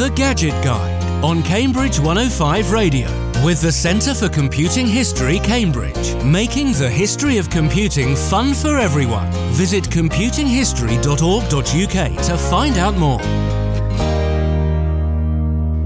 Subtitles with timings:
[0.00, 3.06] The Gadget Guide on Cambridge 105 Radio
[3.44, 9.30] with the Centre for Computing History, Cambridge, making the history of computing fun for everyone.
[9.52, 13.18] Visit computinghistory.org.uk to find out more.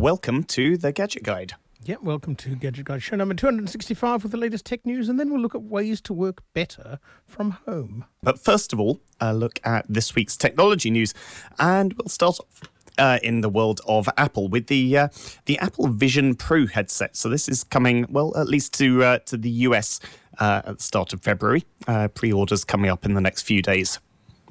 [0.01, 1.55] Welcome to the Gadget Guide.
[1.83, 5.31] Yeah, welcome to Gadget Guide show number 265 with the latest tech news, and then
[5.31, 8.05] we'll look at ways to work better from home.
[8.23, 11.15] But first of all, a look at this week's technology news,
[11.59, 12.61] and we'll start off
[12.99, 15.09] uh, in the world of Apple with the uh,
[15.47, 17.17] the Apple Vision Pro headset.
[17.17, 20.01] So this is coming well, at least to uh, to the US
[20.39, 21.65] uh, at the start of February.
[21.87, 23.99] Uh, pre-orders coming up in the next few days.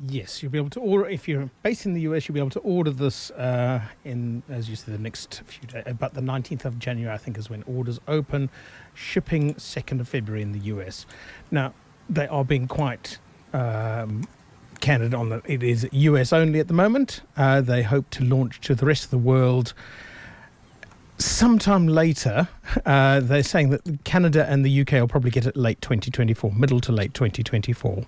[0.07, 2.27] Yes, you'll be able to order if you're based in the US.
[2.27, 5.83] You'll be able to order this uh, in, as you said, the next few days.
[5.85, 8.49] About the 19th of January, I think, is when orders open.
[8.95, 11.05] Shipping 2nd of February in the US.
[11.51, 11.73] Now,
[12.09, 13.19] they are being quite
[13.53, 14.27] um,
[14.83, 15.41] candid on that.
[15.45, 17.21] It is US only at the moment.
[17.37, 19.73] Uh, they hope to launch to the rest of the world
[21.17, 22.49] sometime later.
[22.85, 26.81] Uh, they're saying that Canada and the UK will probably get it late 2024, middle
[26.81, 28.03] to late 2024.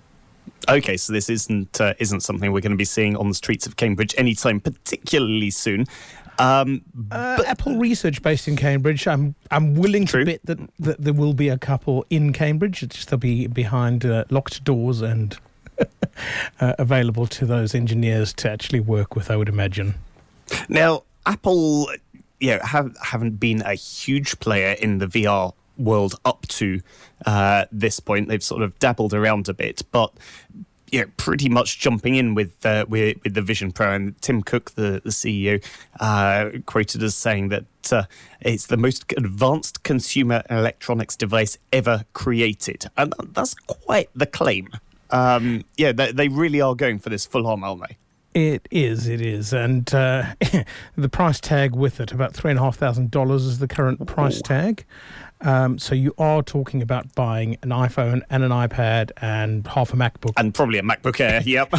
[0.68, 3.64] Okay, so this isn't uh, isn't something we're going to be seeing on the streets
[3.66, 5.86] of Cambridge anytime particularly soon.
[6.38, 9.06] Um, uh, Apple Research based in Cambridge.
[9.06, 10.24] I'm I'm willing True.
[10.24, 12.82] to bet that, that there will be a couple in Cambridge.
[12.82, 15.38] It's just they'll be behind uh, locked doors and
[16.60, 19.30] uh, available to those engineers to actually work with.
[19.30, 19.94] I would imagine.
[20.68, 21.90] Now, Apple,
[22.40, 26.80] you know, have haven't been a huge player in the VR world up to
[27.26, 28.28] uh, this point.
[28.28, 30.12] They've sort of dabbled around a bit, but
[30.92, 33.92] you know, pretty much jumping in with uh, with, with the Vision Pro.
[33.92, 35.64] And Tim Cook, the the CEO,
[36.00, 38.04] uh, quoted as saying that uh,
[38.40, 44.68] it's the most advanced consumer electronics device ever created, and that's quite the claim.
[45.10, 47.96] Um, yeah, they, they really are going for this full on, aren't they?
[48.34, 50.34] It is, it is, and uh,
[50.96, 54.06] the price tag with it about three and a half thousand dollars is the current
[54.06, 54.84] price tag.
[55.40, 59.96] Um, so you are talking about buying an iPhone and an iPad and half a
[59.96, 61.42] MacBook And probably a MacBook Air.
[61.46, 61.72] Yep.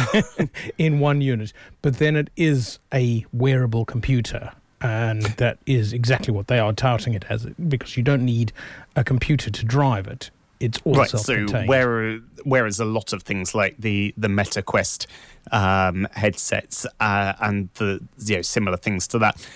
[0.78, 1.52] in one unit.
[1.82, 4.52] But then it is a wearable computer.
[4.80, 8.52] And that is exactly what they are touting it as because you don't need
[8.94, 10.30] a computer to drive it.
[10.60, 11.08] It's all right.
[11.08, 15.06] So where, whereas a lot of things like the the Meta Quest
[15.52, 19.46] um, headsets uh, and the you know similar things to that,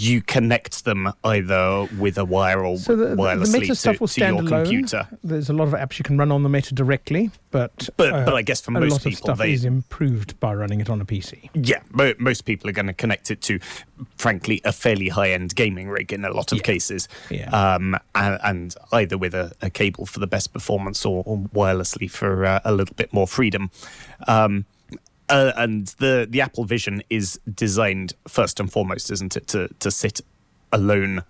[0.00, 3.74] you connect them either with a wire or so the, the, wirelessly the Meta to,
[3.74, 4.46] stuff will to your alone.
[4.46, 5.08] computer.
[5.22, 8.24] There's a lot of apps you can run on the Meta directly, but But uh,
[8.24, 10.80] but I guess for a most lot of people, stuff they is improved by running
[10.80, 11.50] it on a PC.
[11.54, 13.58] yeah, mo- most people are going to connect it to,
[14.16, 16.62] frankly, a fairly high-end gaming rig in a lot of Yeah.
[16.62, 17.50] cases, Yeah.
[17.50, 22.10] um, and, and either with a, a cable for the best performance or, or wirelessly
[22.10, 23.70] for uh, a little bit more freedom.
[24.26, 24.64] Um,
[25.32, 29.90] uh, and the the Apple Vision is designed first and foremost, isn't it, to to
[29.90, 30.20] sit
[30.70, 31.22] alone,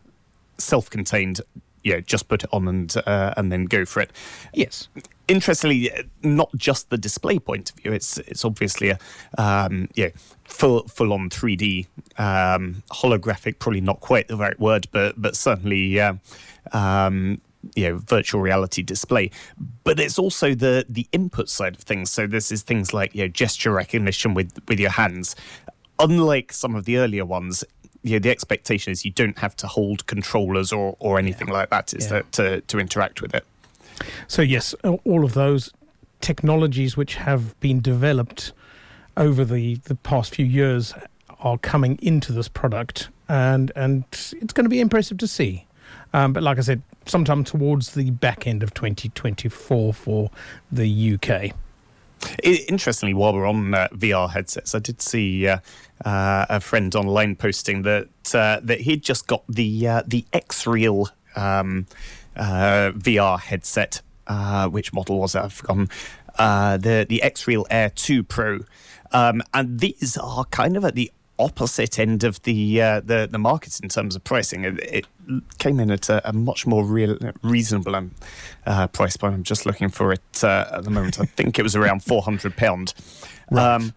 [0.58, 1.40] self-contained.
[1.84, 4.10] You know, just put it on and uh, and then go for it
[4.54, 4.88] Yes.
[5.26, 5.90] interestingly,
[6.22, 7.92] not just the display point of view.
[7.92, 8.98] It's it's obviously a
[9.36, 10.10] um, yeah
[10.44, 11.86] full full on three D
[12.18, 13.58] um, holographic.
[13.58, 15.98] Probably not quite the right word, but but certainly.
[15.98, 16.14] Uh,
[16.72, 17.40] um,
[17.76, 19.30] you know, virtual reality display,
[19.84, 22.10] but it's also the the input side of things.
[22.10, 25.36] So this is things like you know gesture recognition with with your hands.
[25.98, 27.62] Unlike some of the earlier ones,
[28.02, 31.70] you know, the expectation is you don't have to hold controllers or or anything like
[31.70, 31.94] that.
[31.94, 32.10] Is Yeah.
[32.10, 33.44] that to to interact with it?
[34.26, 34.74] So yes,
[35.04, 35.70] all of those
[36.20, 38.52] technologies which have been developed
[39.16, 40.94] over the, the past few years
[41.40, 45.66] are coming into this product, and and it's going to be impressive to see.
[46.12, 50.30] Um, but like I said, sometime towards the back end of 2024 for
[50.70, 51.54] the UK.
[52.42, 55.58] Interestingly, while we're on uh, VR headsets, I did see uh,
[56.04, 61.08] uh, a friend online posting that uh, that he'd just got the uh, the Xreal
[61.34, 61.86] um,
[62.36, 64.02] uh, VR headset.
[64.70, 65.40] Which model was it?
[65.40, 65.88] I've forgotten.
[66.38, 68.60] The the Xreal Air 2 Pro,
[69.10, 73.38] um, and these are kind of at the opposite end of the uh, the the
[73.38, 74.64] market in terms of pricing.
[74.64, 75.06] It, it
[75.58, 78.12] came in at a, a much more real, reasonable um,
[78.66, 79.34] uh, price point.
[79.34, 81.20] I'm just looking for it uh, at the moment.
[81.20, 82.94] I think it was around four hundred pound.
[83.50, 83.94] Um,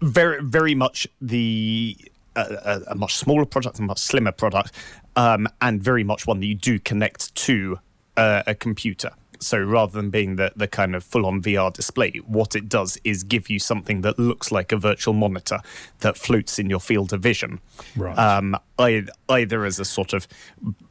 [0.00, 1.96] very very much the
[2.36, 4.72] a, a, a much smaller product, a much slimmer product,
[5.16, 7.78] um, and very much one that you do connect to
[8.16, 9.10] uh, a computer.
[9.40, 12.98] So rather than being the, the kind of full on VR display, what it does
[13.04, 15.60] is give you something that looks like a virtual monitor
[16.00, 17.60] that floats in your field of vision.
[17.96, 18.16] Right.
[18.18, 20.28] Um, ei- either as a sort of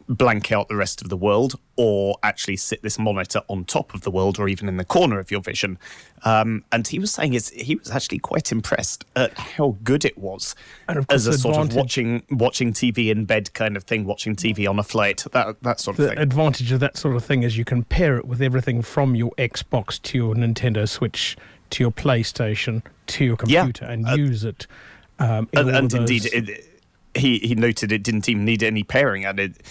[0.10, 4.02] blank out the rest of the world or actually sit this monitor on top of
[4.02, 5.78] the world or even in the corner of your vision.
[6.26, 10.18] Um, and he was saying is he was actually quite impressed at how good it
[10.18, 10.56] was
[11.10, 14.80] as a sort of watching watching TV in bed kind of thing, watching TV on
[14.80, 16.16] a flight, that that sort of the thing.
[16.16, 19.16] The advantage of that sort of thing is you can pair it with everything from
[19.16, 21.38] your Xbox to your Nintendo Switch
[21.70, 23.92] to your PlayStation to your computer yeah.
[23.92, 24.66] and uh, use it.
[25.20, 26.66] Um, and, and indeed, it,
[27.16, 29.64] he he noted it didn't even need any pairing, and it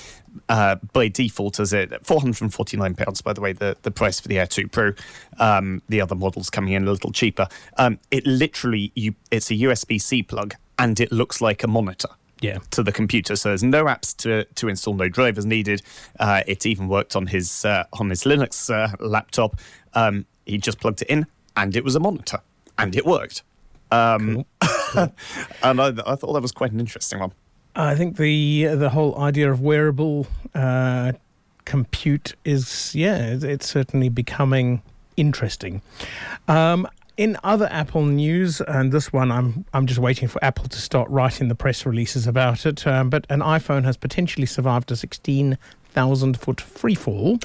[0.49, 3.21] uh, by default as it four hundred and forty nine pounds.
[3.21, 4.93] By the way, the the price for the Air Two Pro,
[5.39, 7.49] um, the other models coming in a little cheaper.
[7.77, 12.09] Um, it literally you it's a USB C plug, and it looks like a monitor.
[12.41, 12.59] Yeah.
[12.71, 15.83] To the computer, so there's no apps to, to install, no drivers needed.
[16.21, 19.59] Uh, it even worked on his uh, on his Linux uh, laptop.
[19.95, 21.27] Um, he just plugged it in,
[21.57, 22.39] and it was a monitor,
[22.79, 23.43] and it worked.
[23.91, 24.69] Um, cool.
[25.63, 27.33] and I, I, thought that was quite an interesting one.
[27.75, 31.13] I think the the whole idea of wearable uh,
[31.65, 34.83] compute is yeah, it's certainly becoming
[35.17, 35.83] interesting.
[36.49, 36.89] Um,
[37.19, 41.11] in other Apple news, and this one I'm I'm just waiting for Apple to start
[41.11, 42.87] writing the press releases about it.
[42.87, 47.39] Um, but an iPhone has potentially survived a 16,000 foot free fall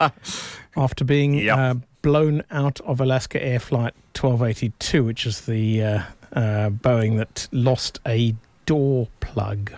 [0.76, 1.58] after being yep.
[1.58, 6.02] uh, blown out of Alaska Air Flight 1282, which is the uh,
[6.32, 8.34] uh, Boeing that lost a
[8.66, 9.72] door plug.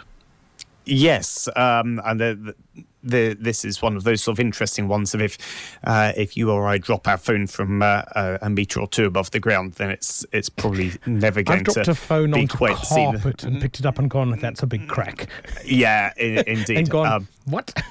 [0.87, 2.55] Yes, um, and the,
[3.03, 5.15] the, this is one of those sort of interesting ones.
[5.15, 5.39] Of if
[5.85, 9.31] uh, if you or I drop our phone from uh, a meter or two above
[9.31, 12.43] the ground, then it's it's probably never going to I've dropped to a phone be
[12.43, 13.53] onto quite carpet seen.
[13.53, 14.39] and picked it up and gone.
[14.39, 15.29] That's a big crack.
[15.65, 16.77] Yeah, in, indeed.
[16.79, 17.07] and gone.
[17.07, 17.83] Um, what?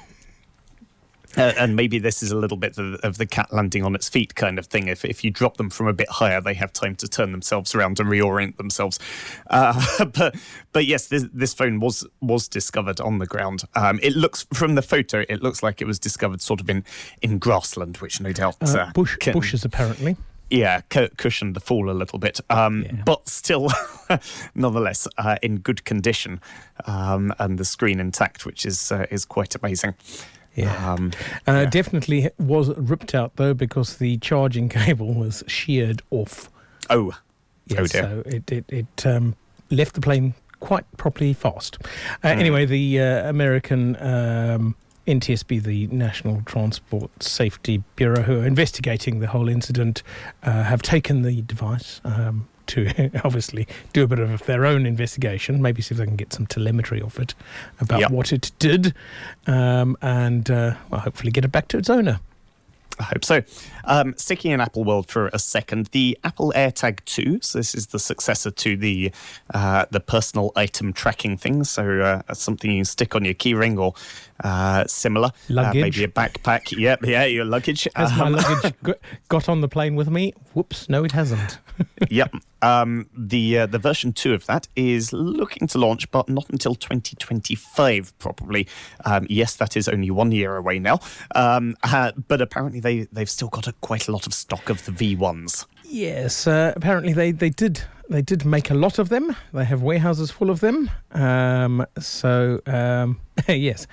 [1.36, 4.08] Uh, and maybe this is a little bit of, of, the cat landing on its
[4.08, 4.88] feet kind of thing.
[4.88, 7.74] If, if you drop them from a bit higher, they have time to turn themselves
[7.74, 8.98] around and reorient themselves.
[9.48, 10.36] Uh, but
[10.72, 13.64] but yes, this, this phone was was discovered on the ground.
[13.74, 16.84] Um, it looks from the photo, it looks like it was discovered sort of in,
[17.22, 20.16] in grassland, which no doubt uh, uh bush, can, bushes apparently.
[20.50, 23.02] Yeah, cu- cushioned the fall a little bit, um, yeah.
[23.04, 23.70] but still,
[24.54, 26.40] nonetheless, uh, in good condition,
[26.86, 29.94] um, and the screen intact, which is uh, is quite amazing.
[30.54, 30.92] Yeah.
[30.92, 31.12] Um,
[31.48, 31.64] uh, yeah.
[31.66, 36.50] Definitely was ripped out though because the charging cable was sheared off.
[36.90, 37.12] Oh.
[37.66, 38.02] Yes, oh dear.
[38.02, 39.36] So it it, it um,
[39.70, 41.78] left the plane quite properly fast.
[42.22, 42.38] Uh, mm.
[42.38, 49.26] Anyway, the uh, American um, NTSB, the National Transport Safety Bureau, who are investigating the
[49.26, 50.02] whole incident,
[50.42, 52.00] uh, have taken the device.
[52.04, 56.16] Um, to obviously do a bit of their own investigation, maybe see if they can
[56.16, 57.34] get some telemetry off it
[57.80, 58.10] about yep.
[58.10, 58.94] what it did,
[59.46, 62.20] um, and uh, well, hopefully get it back to its owner.
[62.98, 63.42] I hope so.
[63.84, 67.40] Um, sticking in Apple World for a second, the Apple AirTag 2.
[67.42, 69.10] So this is the successor to the
[69.52, 71.64] uh, the personal item tracking thing.
[71.64, 73.94] So uh, something you stick on your keyring or
[74.42, 75.30] uh, similar.
[75.48, 75.76] Luggage.
[75.76, 76.76] Uh, maybe a backpack.
[76.76, 77.86] Yep, yeah, your luggage.
[77.94, 78.74] Has um, my luggage
[79.28, 80.32] got on the plane with me?
[80.54, 81.58] Whoops, no, it hasn't.
[82.10, 82.32] yep.
[82.62, 86.74] Um, the uh, the version two of that is looking to launch, but not until
[86.74, 88.66] 2025, probably.
[89.04, 91.00] Um, yes, that is only one year away now.
[91.34, 94.84] Um, uh, but apparently they they've still got a, quite a lot of stock of
[94.84, 95.66] the V1s.
[95.84, 99.34] Yes, uh, apparently they, they did they did make a lot of them.
[99.52, 100.90] They have warehouses full of them.
[101.12, 103.86] Um, so um, yes,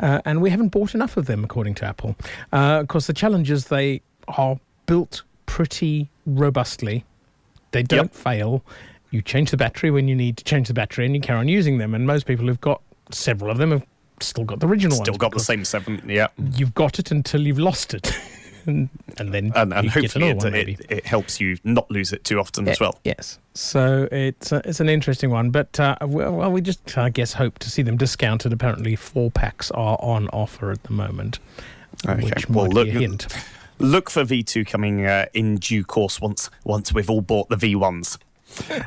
[0.00, 2.16] uh, and we haven't bought enough of them, according to Apple.
[2.52, 7.04] Uh, of course, the challenge is they are built pretty robustly
[7.72, 8.14] they don't yep.
[8.14, 8.62] fail.
[9.10, 11.48] You change the battery when you need to change the battery, and you carry on
[11.48, 11.94] using them.
[11.94, 13.84] And most people who've got several of them have
[14.20, 15.04] still got the original one.
[15.04, 15.18] still ones.
[15.18, 16.02] got the same seven.
[16.06, 18.12] Yeah, you've got it until you've lost it.
[18.66, 18.88] and,
[19.18, 22.38] and, then and, and hopefully it, one, it, it, helps you not lose it too
[22.38, 22.98] often as well.
[23.04, 27.34] Yes, so it's uh, it's an interesting one, but uh, well, we just I guess
[27.34, 28.52] hope to see them discounted.
[28.52, 31.38] Apparently, four packs are on offer at the moment,
[32.06, 32.24] okay.
[32.24, 33.26] which well, might look, be a hint
[33.78, 38.18] look for V2 coming uh, in due course once once we've all bought the V1s.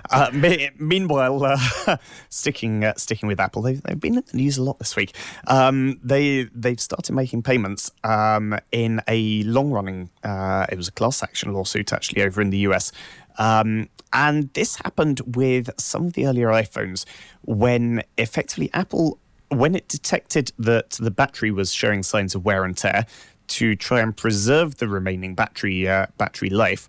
[0.10, 1.98] Uh, me- meanwhile, uh,
[2.30, 5.16] sticking uh, sticking with Apple, they've, they've been in the news a lot this week.
[5.48, 10.10] Um, they they've started making payments um, in a long running.
[10.24, 12.92] Uh, it was a class action lawsuit actually over in the US,
[13.38, 17.06] um, and this happened with some of the earlier iPhones
[17.42, 19.20] when effectively Apple.
[19.50, 23.06] When it detected that the battery was showing signs of wear and tear,
[23.48, 26.88] to try and preserve the remaining battery uh, battery life,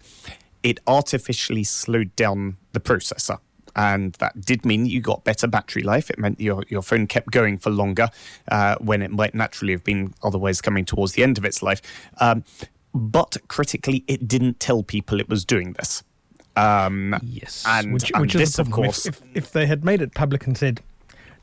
[0.66, 3.38] it artificially slowed down the processor.
[3.76, 6.10] And that did mean you got better battery life.
[6.10, 8.08] It meant your, your phone kept going for longer
[8.50, 11.80] uh, when it might naturally have been otherwise coming towards the end of its life.
[12.18, 12.42] Um,
[12.92, 16.02] but critically, it didn't tell people it was doing this.
[16.56, 20.00] Um, yes, and, which, and which this, of course, if, if, if, they had made
[20.00, 20.80] it public and said,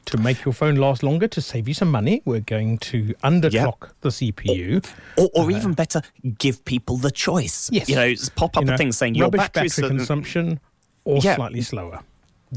[0.05, 3.89] to make your phone last longer to save you some money, we're going to underclock
[4.01, 4.85] the CPU.
[5.17, 6.01] Or, or even better,
[6.37, 7.69] give people the choice.
[7.71, 7.89] Yes.
[7.89, 10.59] You know, pop up You a thing saying your battery consumption
[11.05, 11.35] or Yeah.
[11.35, 12.01] slightly slower.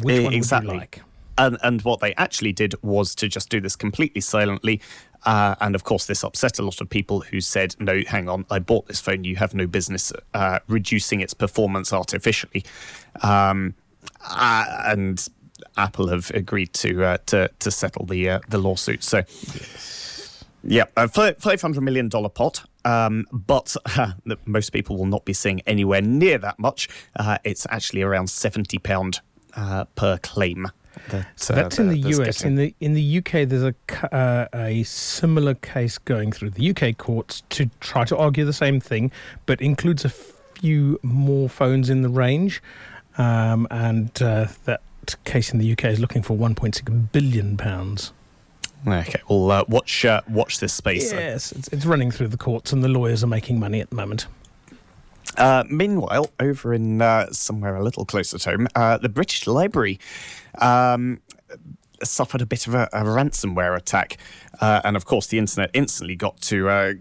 [0.03, 0.69] Which Eh, one exactly.
[0.69, 1.03] would you like?
[1.38, 4.81] And, and what they actually did was to just do this completely silently.
[5.25, 8.47] Uh, and of course, this upset a lot of people who said, no, hang on,
[8.50, 9.25] I bought this phone.
[9.25, 12.65] You have no business uh, reducing its performance artificially.
[13.23, 13.75] Um,
[14.25, 15.26] uh, and
[15.76, 19.02] Apple have agreed to uh, to, to settle the uh, the lawsuit.
[19.04, 19.23] So,
[20.64, 22.64] yeah, a $500 million pot.
[22.85, 24.12] Um, but uh,
[24.45, 26.88] most people will not be seeing anywhere near that much.
[27.16, 29.21] Uh, it's actually around £70
[29.54, 30.66] uh, per claim.
[31.11, 32.38] That, So uh, that's in the that- that's US.
[32.42, 33.75] getting- In the in the UK, there's a
[34.14, 38.80] uh, a similar case going through the UK courts to try to argue the same
[38.80, 39.12] thing,
[39.45, 42.62] but includes a few more phones in the range,
[43.18, 44.47] um, and uh,
[45.07, 48.13] that case in the UK is looking for 1.6 billion pounds.
[48.87, 51.13] Okay, well, uh, watch uh, watch this space.
[51.13, 53.97] Yes, it's, it's running through the courts, and the lawyers are making money at the
[53.97, 54.27] moment.
[55.37, 59.99] Uh, meanwhile, over in uh, somewhere a little closer to home, uh, the British Library
[60.59, 61.21] um,
[62.03, 64.19] suffered a bit of a, a ransomware attack,
[64.61, 66.93] uh, and of course, the internet instantly got to uh,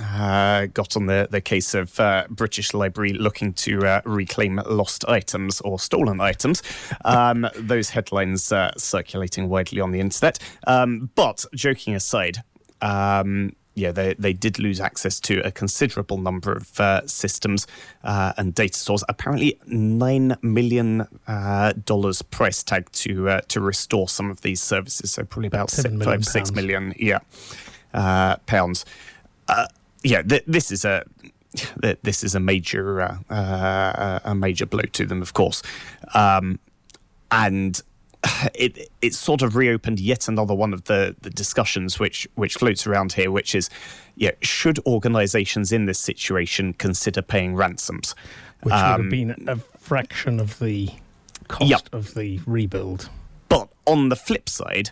[0.00, 5.06] uh, got on the, the case of uh, British Library looking to uh, reclaim lost
[5.08, 6.62] items or stolen items.
[7.04, 10.38] Um, those headlines uh, circulating widely on the internet.
[10.66, 12.38] Um, but joking aside.
[12.80, 17.66] Um, yeah, they, they did lose access to a considerable number of uh, systems
[18.04, 19.02] uh, and data stores.
[19.08, 25.12] Apparently, nine million uh, dollars price tag to uh, to restore some of these services.
[25.12, 26.52] So probably about six, million five, six pounds.
[26.52, 27.20] million, yeah,
[27.94, 28.84] uh, pounds.
[29.48, 29.66] Uh,
[30.02, 31.04] yeah, th- this is a
[31.54, 35.62] th- this is a major uh, uh, a major blow to them, of course,
[36.14, 36.58] um,
[37.30, 37.82] and
[38.54, 42.86] it it sort of reopened yet another one of the, the discussions which which floats
[42.86, 43.68] around here, which is,
[44.16, 48.14] yeah, should organisations in this situation consider paying ransoms?
[48.62, 50.90] Which would Um, have been a fraction of the
[51.48, 51.80] cost Yep.
[51.92, 53.10] of the rebuild.
[53.48, 54.90] But on the flip side,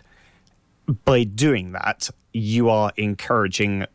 [1.05, 3.85] by doing that, you are encouraging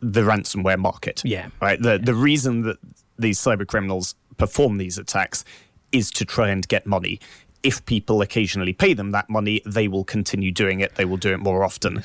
[0.00, 1.20] the ransomware market.
[1.24, 1.48] Yeah.
[1.60, 1.80] Right.
[1.80, 2.78] The the reason that
[3.18, 5.44] these cyber criminals perform these attacks
[5.92, 7.20] is to try and get money.
[7.62, 10.94] If people occasionally pay them that money, they will continue doing it.
[10.94, 12.02] They will do it more often.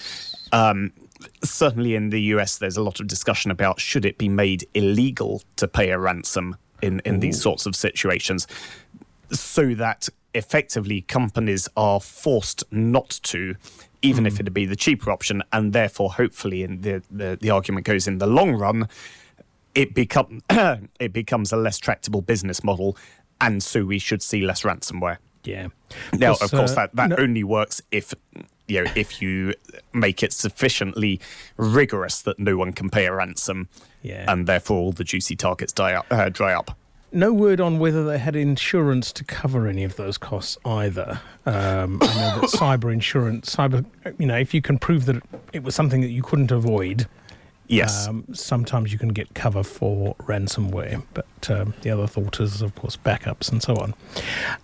[0.52, 0.92] Um,
[1.44, 5.42] certainly in the US, there's a lot of discussion about should it be made illegal
[5.56, 8.48] to pay a ransom in, in these sorts of situations
[9.32, 13.56] so that effectively companies are forced not to,
[14.02, 17.86] even if it'd be the cheaper option, and therefore, hopefully, in the, the, the argument
[17.86, 18.88] goes in the long run,
[19.74, 20.42] it become
[21.00, 22.98] it becomes a less tractable business model,
[23.42, 25.18] and so we should see less ransomware.
[25.46, 25.68] Yeah.
[26.14, 28.14] Now, of course, uh, that, that no- only works if
[28.68, 29.54] you know if you
[29.94, 31.20] make it sufficiently
[31.58, 33.70] rigorous that no one can pay a ransom,
[34.02, 34.26] Yeah.
[34.28, 36.78] and therefore all the juicy targets die up, uh, dry up.
[37.12, 41.22] No word on whether they had insurance to cover any of those costs either.
[41.46, 43.86] Um, I know that cyber insurance, cyber,
[44.18, 45.24] you know, if you can prove that
[45.54, 47.08] it was something that you couldn't avoid,
[47.68, 48.08] Yes.
[48.08, 51.04] um, sometimes you can get cover for ransomware.
[51.14, 53.94] But um, the other thought is, of course, backups and so on.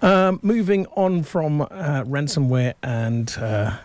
[0.01, 3.77] Um, moving on from uh, ransomware and uh,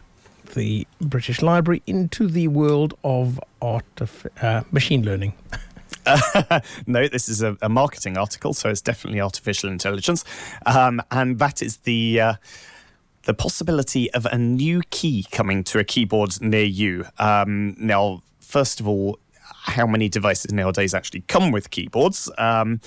[0.54, 5.34] the British Library into the world of artif- uh, machine learning.
[6.86, 10.24] no, this is a, a marketing article, so it's definitely artificial intelligence,
[10.64, 12.34] um, and that is the uh,
[13.24, 17.04] the possibility of a new key coming to a keyboard near you.
[17.18, 22.30] Um, now, first of all, how many devices nowadays actually come with keyboards?
[22.38, 22.80] Um,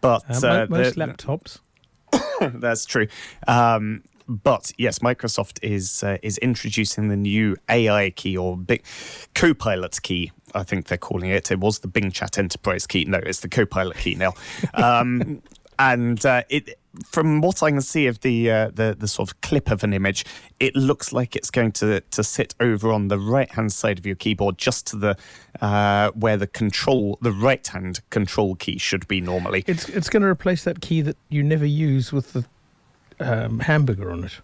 [0.00, 1.58] but Uh, uh, most laptops.
[2.40, 3.08] that's true.
[3.46, 8.84] Um, but yes, Microsoft is uh, is introducing the new AI key or big
[9.34, 10.32] Copilot key.
[10.54, 11.50] I think they're calling it.
[11.50, 13.04] It was the Bing Chat Enterprise key.
[13.04, 14.34] No, it's the Copilot key now.
[14.74, 15.42] Um,
[15.78, 19.40] and uh, it, from what I can see of the, uh, the the sort of
[19.40, 20.24] clip of an image,
[20.60, 24.06] it looks like it's going to to sit over on the right hand side of
[24.06, 25.16] your keyboard, just to the
[25.60, 29.64] uh, where the control, the right hand control key should be normally.
[29.66, 32.44] It's it's going to replace that key that you never use with the
[33.20, 34.40] um, hamburger on it.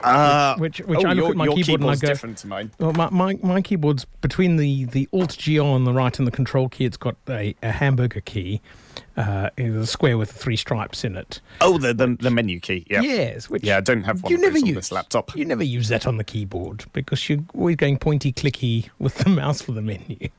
[0.00, 2.38] Uh, Which which oh, I look your, at my keyboard and I keyboard's go, different
[2.38, 2.70] to mine.
[2.78, 6.30] well, my, my my keyboard's between the the Alt G on the right and the
[6.30, 6.84] Control key.
[6.84, 8.60] It's got a, a hamburger key,
[9.16, 11.40] uh, a square with the three stripes in it.
[11.60, 12.86] Oh, the the, the menu key.
[12.88, 13.00] Yeah.
[13.00, 15.34] Yes, which Yeah, I don't have one you of never use this laptop.
[15.34, 19.30] You never use that on the keyboard because you're always going pointy clicky with the
[19.30, 20.28] mouse for the menu.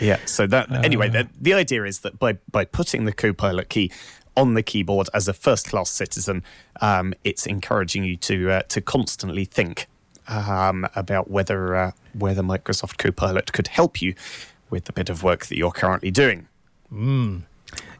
[0.00, 0.18] Yeah.
[0.24, 1.12] So that anyway, Uh.
[1.12, 3.92] the, the idea is that by by putting the Copilot key
[4.34, 6.42] on the keyboard as a first-class citizen,
[6.80, 9.88] um, it's encouraging you to uh, to constantly think
[10.26, 14.14] um, about whether uh, whether Microsoft Copilot could help you
[14.70, 16.46] with the bit of work that you're currently doing.
[16.92, 17.42] Mm.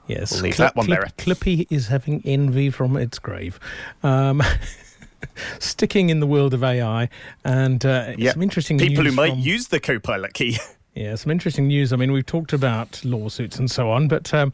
[0.06, 1.06] Yes, We'll leave that one there.
[1.18, 3.60] Clippy is having envy from its grave.
[4.02, 4.42] Um,
[5.58, 7.08] sticking in the world of AI,
[7.44, 8.32] and uh, Yeah.
[8.32, 10.58] some interesting People who might from- use the Copilot key.
[10.92, 11.92] Yeah, some interesting news.
[11.92, 14.52] I mean, we've talked about lawsuits and so on, but um,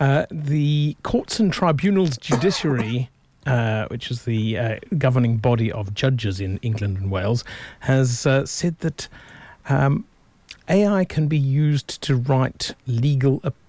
[0.00, 3.08] uh, the Courts and Tribunals Judiciary,
[3.46, 7.44] uh, which is the uh, governing body of judges in England and Wales,
[7.80, 9.06] has uh, said that
[9.68, 10.04] um,
[10.68, 13.62] AI can be used to write legal opinions.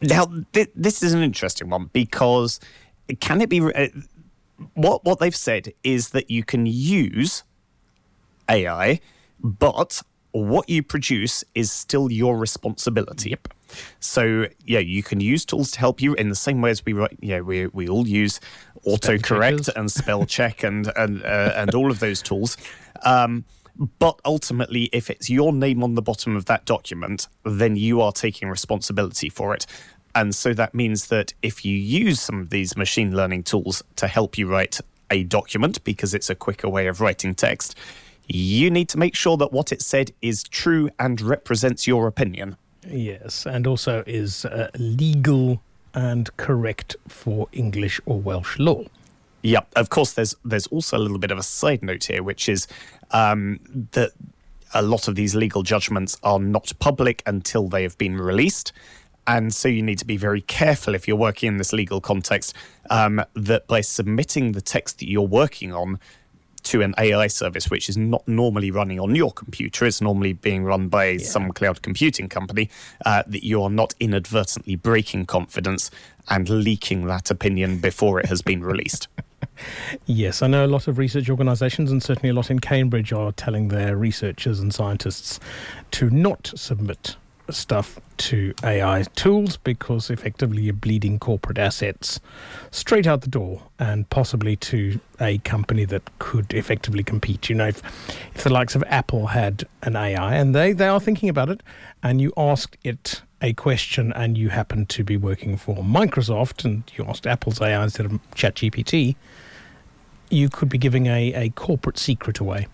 [0.00, 2.58] Now, th- this is an interesting one because
[3.20, 3.60] can it be?
[3.60, 3.88] Uh,
[4.74, 7.44] what what they've said is that you can use
[8.48, 9.00] AI,
[9.40, 10.02] but
[10.32, 13.30] what you produce is still your responsibility.
[13.30, 13.48] Yep.
[14.00, 16.92] So yeah, you can use tools to help you in the same way as we
[16.92, 17.16] write.
[17.20, 18.40] Yeah, we we all use
[18.86, 22.56] autocorrect and spell check and and uh, and all of those tools.
[23.04, 23.44] Um,
[23.76, 28.12] but ultimately, if it's your name on the bottom of that document, then you are
[28.12, 29.66] taking responsibility for it.
[30.14, 34.06] And so that means that if you use some of these machine learning tools to
[34.06, 37.74] help you write a document, because it's a quicker way of writing text,
[38.26, 42.56] you need to make sure that what it said is true and represents your opinion.
[42.86, 45.62] Yes, and also is uh, legal
[45.94, 48.84] and correct for English or Welsh law.
[49.42, 50.12] Yeah, of course.
[50.12, 52.68] There's there's also a little bit of a side note here, which is
[53.10, 53.58] um,
[53.92, 54.12] that
[54.74, 58.72] a lot of these legal judgments are not public until they have been released,
[59.26, 62.54] and so you need to be very careful if you're working in this legal context
[62.90, 65.98] um, that by submitting the text that you're working on
[66.64, 70.62] to an AI service, which is not normally running on your computer, it's normally being
[70.62, 72.70] run by some cloud computing company,
[73.04, 75.90] uh, that you are not inadvertently breaking confidence
[76.28, 79.08] and leaking that opinion before it has been released.
[80.06, 83.32] Yes, I know a lot of research organisations, and certainly a lot in Cambridge, are
[83.32, 85.40] telling their researchers and scientists
[85.92, 87.16] to not submit
[87.50, 92.20] stuff to AI tools because effectively you're bleeding corporate assets
[92.70, 97.48] straight out the door and possibly to a company that could effectively compete.
[97.48, 97.82] You know, if,
[98.34, 101.62] if the likes of Apple had an AI and they, they are thinking about it,
[102.02, 106.84] and you asked it a question and you happen to be working for Microsoft and
[106.94, 109.16] you asked Apple's AI instead of ChatGPT,
[110.32, 112.66] you could be giving a, a corporate secret away.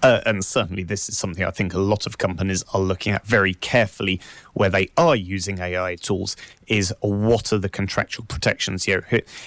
[0.00, 3.26] Uh, and certainly, this is something I think a lot of companies are looking at
[3.26, 4.20] very carefully
[4.54, 6.36] where they are using AI tools.
[6.68, 9.04] Is what are the contractual protections here?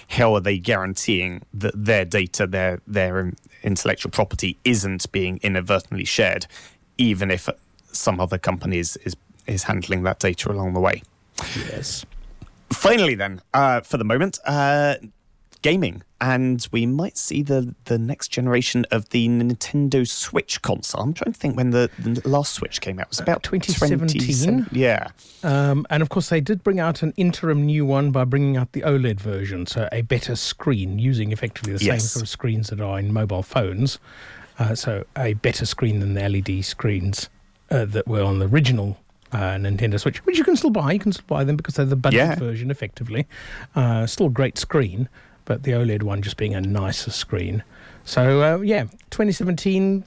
[0.09, 3.31] How are they guaranteeing that their data, their their
[3.63, 6.47] intellectual property, isn't being inadvertently shared,
[6.97, 7.47] even if
[7.93, 9.15] some other company is is,
[9.47, 11.01] is handling that data along the way?
[11.55, 12.05] Yes.
[12.73, 14.95] Finally, then, uh, for the moment, uh,
[15.61, 21.01] gaming, and we might see the the next generation of the Nintendo Switch console.
[21.01, 23.03] I'm trying to think when the, the last Switch came out.
[23.07, 24.19] It was about 2017?
[24.21, 25.09] 27 Yeah,
[25.43, 28.71] Um, and of course, they did bring out an interim new one by bringing out
[28.73, 32.11] the OLED version, so a better screen using effectively the same Yes.
[32.11, 33.99] sort of screens that are in mobile phones.
[34.59, 37.29] Uh, so a better screen than the LED screens
[37.71, 38.97] uh, that were on the original
[39.31, 40.91] uh, Nintendo Switch, which you can still buy.
[40.91, 42.35] You can still buy them because they're the budget Yeah.
[42.35, 43.27] version, effectively.
[43.73, 45.07] Uh, still a great screen,
[45.51, 47.61] but the OLED one just being a nicer screen.
[48.05, 50.05] So uh, yeah, 2017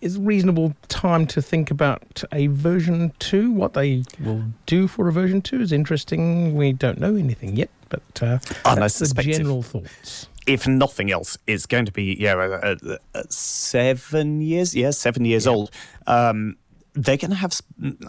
[0.00, 5.08] is a reasonable time to think about a version 2 what they will do for
[5.08, 8.38] a version 2 is interesting we don't know anything yet but uh,
[8.74, 13.22] that's the general thoughts if nothing else, it's going to be yeah, uh, uh, uh,
[13.30, 14.74] seven years.
[14.74, 15.52] Yeah, seven years Yeah.
[15.52, 15.70] old.
[16.06, 16.56] Um,
[16.94, 17.60] they're going to have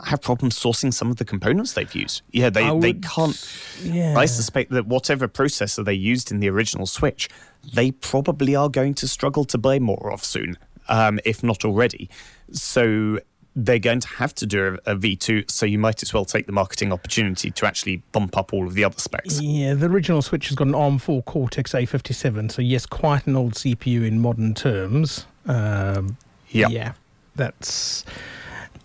[0.06, 2.22] have problems sourcing some of the components they've used.
[2.32, 3.36] Yeah, they I they can't.
[3.84, 7.28] yeah I suspect that whatever processor they used in the original Switch,
[7.74, 12.10] they probably are going to struggle to buy more of soon, um, if not already.
[12.52, 13.20] So
[13.56, 16.46] they're going to have to do a, a V2, so you might as well take
[16.46, 19.42] the marketing opportunity to actually bump up all of the other specs.
[19.42, 23.54] yeah the original switch has got an arm4 cortex a57 so yes quite an old
[23.54, 26.18] cpu in modern terms um,
[26.50, 26.68] Yeah.
[26.68, 26.94] yeah
[27.38, 28.04] that's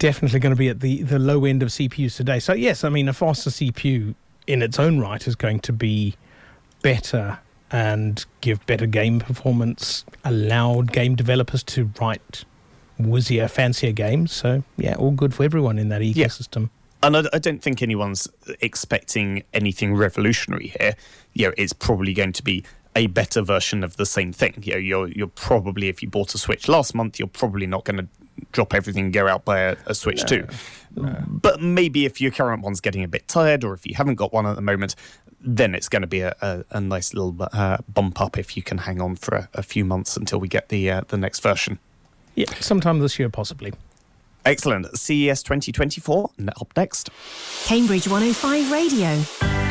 [0.01, 2.41] definitely going to be at the, the low end of CPUs today.
[2.41, 4.15] So yes, I mean a faster CPU
[4.49, 6.17] in its own right is going to be
[6.83, 7.39] better
[7.71, 12.45] and give better game performance, allowed game developers to write
[12.99, 14.33] whizzier, fancier games.
[14.33, 16.27] So yeah, all good for everyone in that Yeah.
[16.27, 16.71] ecosystem.
[17.03, 18.29] And I, I don't think anyone's
[18.61, 20.95] expecting anything revolutionary here.
[21.33, 22.65] You know, it's probably going to be
[22.97, 24.55] a better version of the same thing.
[24.63, 27.85] You know, you're you're probably if you bought a Switch last month, you're probably not
[27.85, 28.09] going to
[28.53, 30.47] drop everything and go out buy a, a Switch two.
[30.95, 34.33] But maybe if your current one's getting a bit tired, or if you haven't got
[34.33, 34.97] one at the moment,
[35.41, 38.63] then it's going to be a, a, a nice little uh, bump up if you
[38.63, 41.41] can hang on for a, a few months until we get the uh, the next
[41.41, 41.79] version.
[42.35, 43.73] Yeah, sometime this year, possibly.
[44.45, 44.87] Excellent.
[44.97, 47.11] CES 2024 up next.
[47.65, 49.70] Cambridge 105 Radio.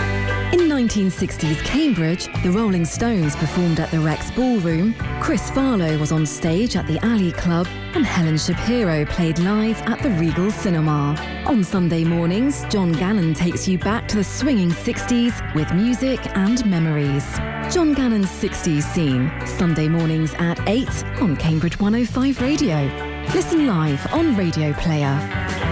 [0.53, 6.25] In 1960s Cambridge, the Rolling Stones performed at the Rex Ballroom, Chris Farlowe was on
[6.25, 11.15] stage at the Alley Club, and Helen Shapiro played live at the Regal Cinema.
[11.45, 16.65] On Sunday mornings, John Gannon takes you back to the swinging 60s with music and
[16.65, 17.25] memories.
[17.73, 20.87] John Gannon's 60s scene, Sunday mornings at 8
[21.21, 22.83] on Cambridge 105 Radio.
[23.35, 25.68] Listen live on Radio Player.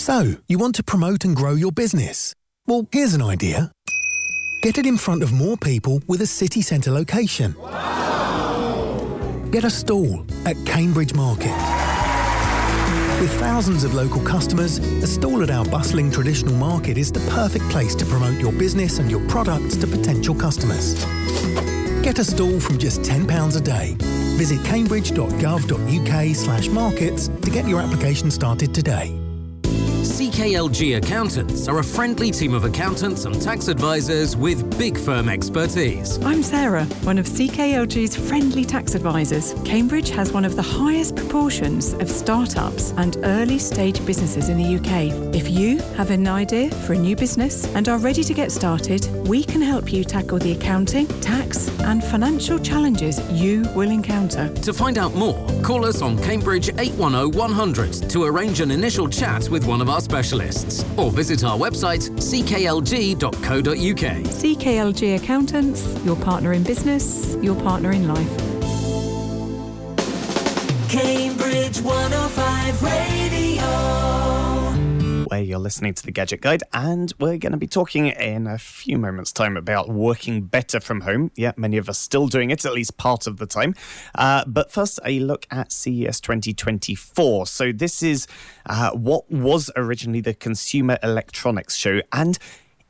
[0.00, 2.34] So, you want to promote and grow your business?
[2.66, 3.70] Well, here's an idea.
[4.62, 7.52] Get it in front of more people with a city centre location.
[9.50, 11.54] Get a stall at Cambridge Market.
[13.20, 17.68] With thousands of local customers, a stall at our bustling traditional market is the perfect
[17.68, 20.94] place to promote your business and your products to potential customers.
[22.02, 23.96] Get a stall from just £10 a day.
[24.38, 29.20] Visit cambridge.gov.uk slash markets to get your application started today.
[30.20, 36.22] CKLG Accountants are a friendly team of accountants and tax advisors with big firm expertise.
[36.22, 39.54] I'm Sarah, one of CKLG's friendly tax advisors.
[39.64, 44.76] Cambridge has one of the highest proportions of startups and early stage businesses in the
[44.76, 45.34] UK.
[45.34, 49.06] If you have an idea for a new business and are ready to get started,
[49.26, 54.52] we can help you tackle the accounting, tax, and financial challenges you will encounter.
[54.52, 59.48] To find out more, call us on Cambridge 810 100 to arrange an initial chat
[59.48, 63.22] with one of our specialists or visit our website cklg.co.uk.
[64.42, 68.36] CKLG Accountants, your partner in business, your partner in life.
[70.90, 74.39] Cambridge 105 Radio.
[75.30, 78.58] Where you're listening to the Gadget Guide, and we're going to be talking in a
[78.58, 81.30] few moments' time about working better from home.
[81.36, 83.76] Yeah, many of us still doing it, at least part of the time.
[84.16, 87.46] Uh, but first, a look at CES 2024.
[87.46, 88.26] So, this is
[88.66, 92.36] uh, what was originally the Consumer Electronics Show, and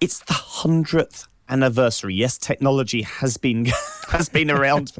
[0.00, 2.14] it's the 100th anniversary.
[2.14, 3.66] Yes, technology has been
[4.08, 4.92] has been around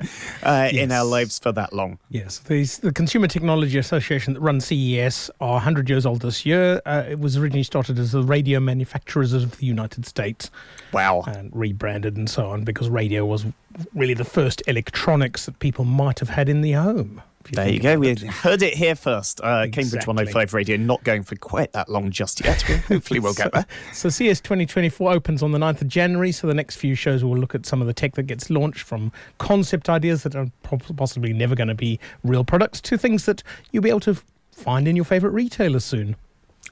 [0.43, 1.99] uh, in our lives for that long.
[2.11, 6.81] Yes, these, the Consumer Technology Association that runs CES are 100 years old this year.
[6.87, 10.51] Uh, it was originally started as the Radio Manufacturers of the United States
[10.93, 11.23] Wow.
[11.27, 13.47] and rebranded and so on because radio was
[13.95, 17.23] really the first electronics that people might have had in the home.
[17.53, 17.99] There you go.
[17.99, 18.21] We it.
[18.23, 19.41] heard it here first.
[19.43, 22.65] Uh, Cambridge 105 Radio not going for quite that long just yet.
[22.71, 23.67] Well, hopefully, we'll get there.
[23.93, 26.31] So CES 2024 opens on the 9th of January.
[26.31, 28.83] So the next few shows will look at some of the tech that gets launched
[28.83, 33.43] from concept ideas that are possibly never going to be real products to things that
[33.73, 34.17] you'll be able to
[34.53, 36.17] find in your favorite retailers soon.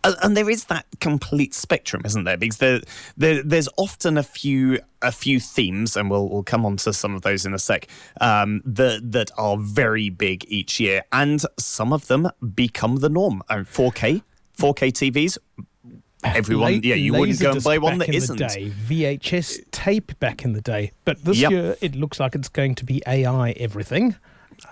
[0.05, 2.37] And, there is that complete spectrum, isn't there?
[2.37, 2.81] Because there,
[3.17, 7.15] there, there's often a few a few themes, and we'll we'll come on to some
[7.15, 7.87] of those in a sec.
[8.21, 13.43] Um, that that are very big each year, and some of them become the norm.
[13.49, 14.23] And 4K,
[14.57, 15.39] 4K TVs.
[16.25, 18.39] Everyone, La- yeah, you wouldn't go and buy one that isn't.
[18.39, 21.51] The day, VHS tape back in the day, but this Yep.
[21.53, 24.17] year it looks like it's going to be AI everything.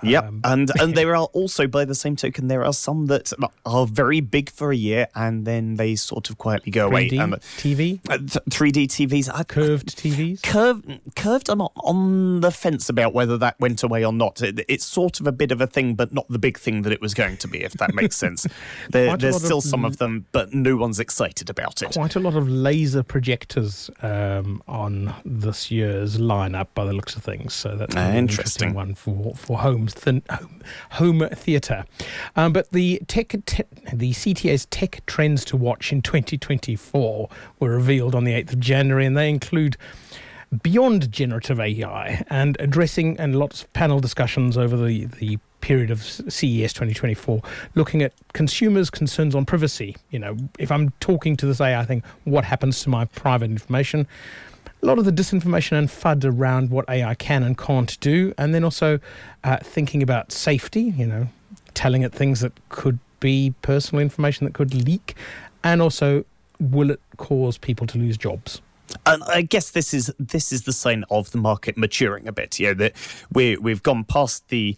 [0.02, 3.32] Yep, Um, and and there are also, by the same token, there are some that
[3.64, 7.08] are very big for a year and then they sort of quietly go away.
[7.08, 8.18] 3D And, TV, uh,
[8.50, 10.42] 3D TVs, I, curved TVs.
[10.42, 11.48] curved, curved.
[11.48, 14.42] I'm on the fence about whether that went away or not.
[14.42, 16.92] It, it's sort of a bit of a thing, but not the big thing that
[16.92, 17.62] it was going to be.
[17.62, 18.46] If that makes sense.
[18.90, 21.92] There, there's lot of still some of them, but no one's excited about it.
[21.92, 27.22] Quite a lot of laser projectors um, on this year's lineup, by the looks of
[27.22, 27.52] things.
[27.52, 28.72] So that's Ah, an interesting.
[28.74, 30.62] one for for home thin, home,
[30.92, 31.84] home theatre.
[32.34, 37.28] Um, but the tech, te- the CTA's tech trends to watch in 2024
[37.60, 39.76] were revealed on the 8th of January, and they include
[40.62, 46.02] beyond generative AI and addressing and lots of panel discussions over the, the period of
[46.02, 47.42] CES 2024
[47.74, 49.96] looking at consumers' concerns on privacy.
[50.10, 54.06] You know, if I'm talking to this AI thing, what happens to my private information?
[54.82, 58.54] A lot of the disinformation and FUD around what AI can and can't do, and
[58.54, 59.00] then also
[59.42, 61.28] uh, thinking about safety, you know,
[61.74, 65.14] telling it things that could be personal information that could leak,
[65.64, 66.24] and also
[66.60, 68.60] will it cause people to lose jobs?
[69.04, 72.58] And I guess this is this is the sign of the market maturing a bit.
[72.58, 72.92] You know that
[73.32, 74.76] we we've gone past the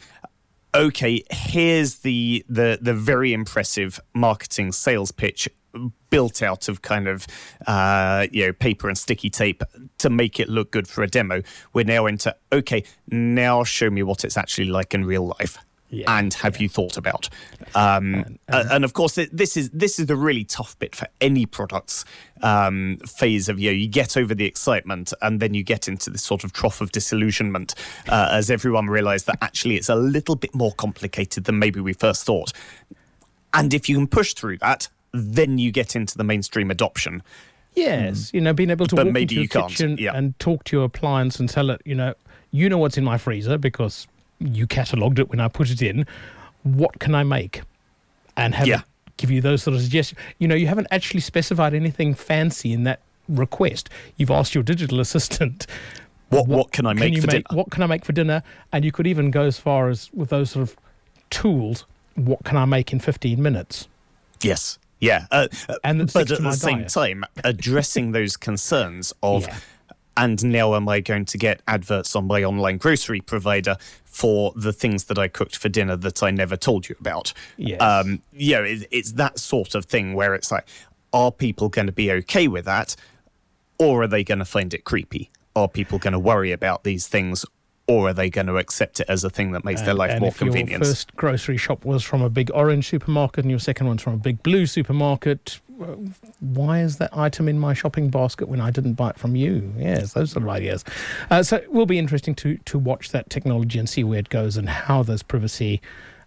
[0.74, 1.22] okay.
[1.30, 5.48] Here's the the the very impressive marketing sales pitch
[6.10, 7.26] built out of kind of
[7.66, 9.62] uh, you know paper and sticky tape
[9.98, 11.42] to make it look good for a demo.
[11.72, 12.84] We're now into okay.
[13.10, 15.58] Now show me what it's actually like in real life.
[15.90, 17.30] Yeah, and have you thought about?
[17.74, 21.08] Um, and, and, and, of course, this is this is the really tough bit for
[21.22, 22.04] any products
[22.42, 23.70] um, phase of you.
[23.70, 26.82] Know, you get over the excitement, and then you get into this sort of trough
[26.82, 27.74] of disillusionment
[28.06, 31.94] uh, as everyone realised that actually it's a little bit more complicated than maybe we
[31.94, 32.52] first thought.
[33.54, 37.22] And if you can push through that, then you get into the mainstream adoption.
[37.74, 38.34] Yes, mm.
[38.34, 40.12] you know, being able to but walk into you your kitchen yeah.
[40.14, 42.14] and talk to your appliance and tell it, you know,
[42.50, 44.06] you know what's in my freezer because
[44.38, 46.06] you catalogued it when I put it in.
[46.62, 47.62] What can I make?
[48.36, 48.80] And have yeah.
[48.80, 48.84] it
[49.18, 50.18] give you those sort of suggestions.
[50.38, 53.90] You know, you haven't actually specified anything fancy in that request.
[54.16, 55.66] You've asked your digital assistant.
[56.30, 57.58] What, what, what can I make can for make, dinner?
[57.58, 58.42] What can I make for dinner?
[58.72, 60.76] And you could even go as far as with those sort of
[61.28, 61.84] tools.
[62.14, 63.88] What can I make in 15 minutes?
[64.40, 64.78] Yes.
[65.00, 65.26] Yeah.
[65.30, 65.48] Uh,
[65.84, 66.54] and but at the diet.
[66.54, 69.58] same time, addressing those concerns of yeah
[70.18, 74.72] and now am I going to get adverts on my online grocery provider for the
[74.72, 77.32] things that I cooked for dinner that I never told you about?
[77.56, 77.80] Yes.
[77.80, 80.66] Um, you know, it, it's that sort of thing where it's like,
[81.12, 82.96] are people going to be okay with that,
[83.78, 85.30] or are they going to find it creepy?
[85.54, 87.46] Are people going to worry about these things,
[87.88, 90.20] or are they going to accept it as a thing that makes and, their life
[90.20, 90.70] more if convenient?
[90.70, 94.14] Your first grocery shop was from a big orange supermarket, and your second one's from
[94.14, 95.60] a big blue supermarket
[96.40, 99.72] why is that item in my shopping basket when I didn't buy it from you?
[99.76, 100.84] Yes, those sort of ideas.
[101.30, 104.28] Uh, so it will be interesting to to watch that technology and see where it
[104.28, 105.80] goes and how those privacy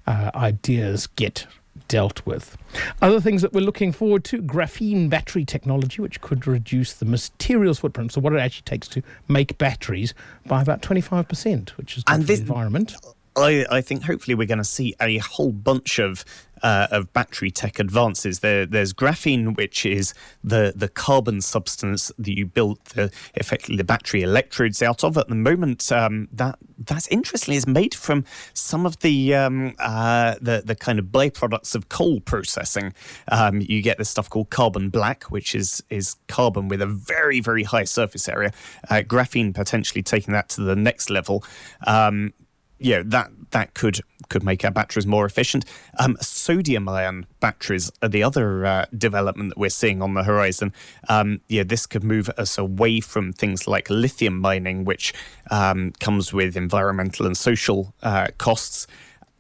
[0.07, 1.47] uh, ideas get
[1.87, 2.57] dealt with.
[3.01, 7.79] Other things that we're looking forward to graphene battery technology, which could reduce the materials
[7.79, 10.13] footprint, so what it actually takes to make batteries,
[10.45, 12.95] by about 25%, which is good and for this, the environment.
[13.35, 16.25] I, I think hopefully we're going to see a whole bunch of
[16.63, 18.39] uh, of battery tech advances.
[18.39, 23.83] There, there's graphene, which is the the carbon substance that you build the effectively the
[23.83, 25.17] battery electrodes out of.
[25.17, 30.35] At the moment, um, that that's interestingly is made from some of the um, uh,
[30.41, 32.93] the the kind of byproducts of coal processing.
[33.31, 37.39] Um, you get this stuff called carbon black, which is is carbon with a very
[37.39, 38.51] very high surface area.
[38.89, 41.43] Uh, graphene potentially taking that to the next level.
[41.85, 42.33] Um,
[42.89, 45.65] know, that that could could make our batteries more efficient.
[45.99, 50.73] Um, sodium ion batteries are the other uh, development that we're seeing on the horizon.
[51.09, 55.13] Um, yeah, this could move us away from things like lithium mining, which
[55.51, 58.87] um, comes with environmental and social uh, costs,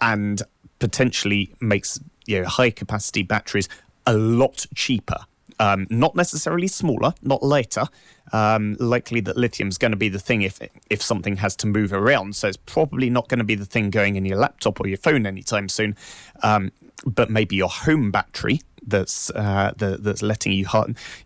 [0.01, 0.41] and
[0.79, 3.69] potentially makes you know, high capacity batteries
[4.05, 5.25] a lot cheaper.
[5.61, 7.85] Um, not necessarily smaller, not lighter,
[8.33, 11.67] um, likely that lithium is going to be the thing if if something has to
[11.67, 12.35] move around.
[12.35, 14.97] So it's probably not going to be the thing going in your laptop or your
[14.97, 15.95] phone anytime soon.
[16.41, 16.71] Um,
[17.05, 20.65] but maybe your home battery that's uh, the, that's letting you,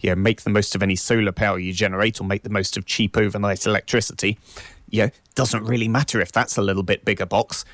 [0.01, 2.75] you know, make the most of any solar power you generate or make the most
[2.75, 4.37] of cheap overnight electricity.
[4.91, 7.65] Know, doesn't really matter if that's a little bit bigger box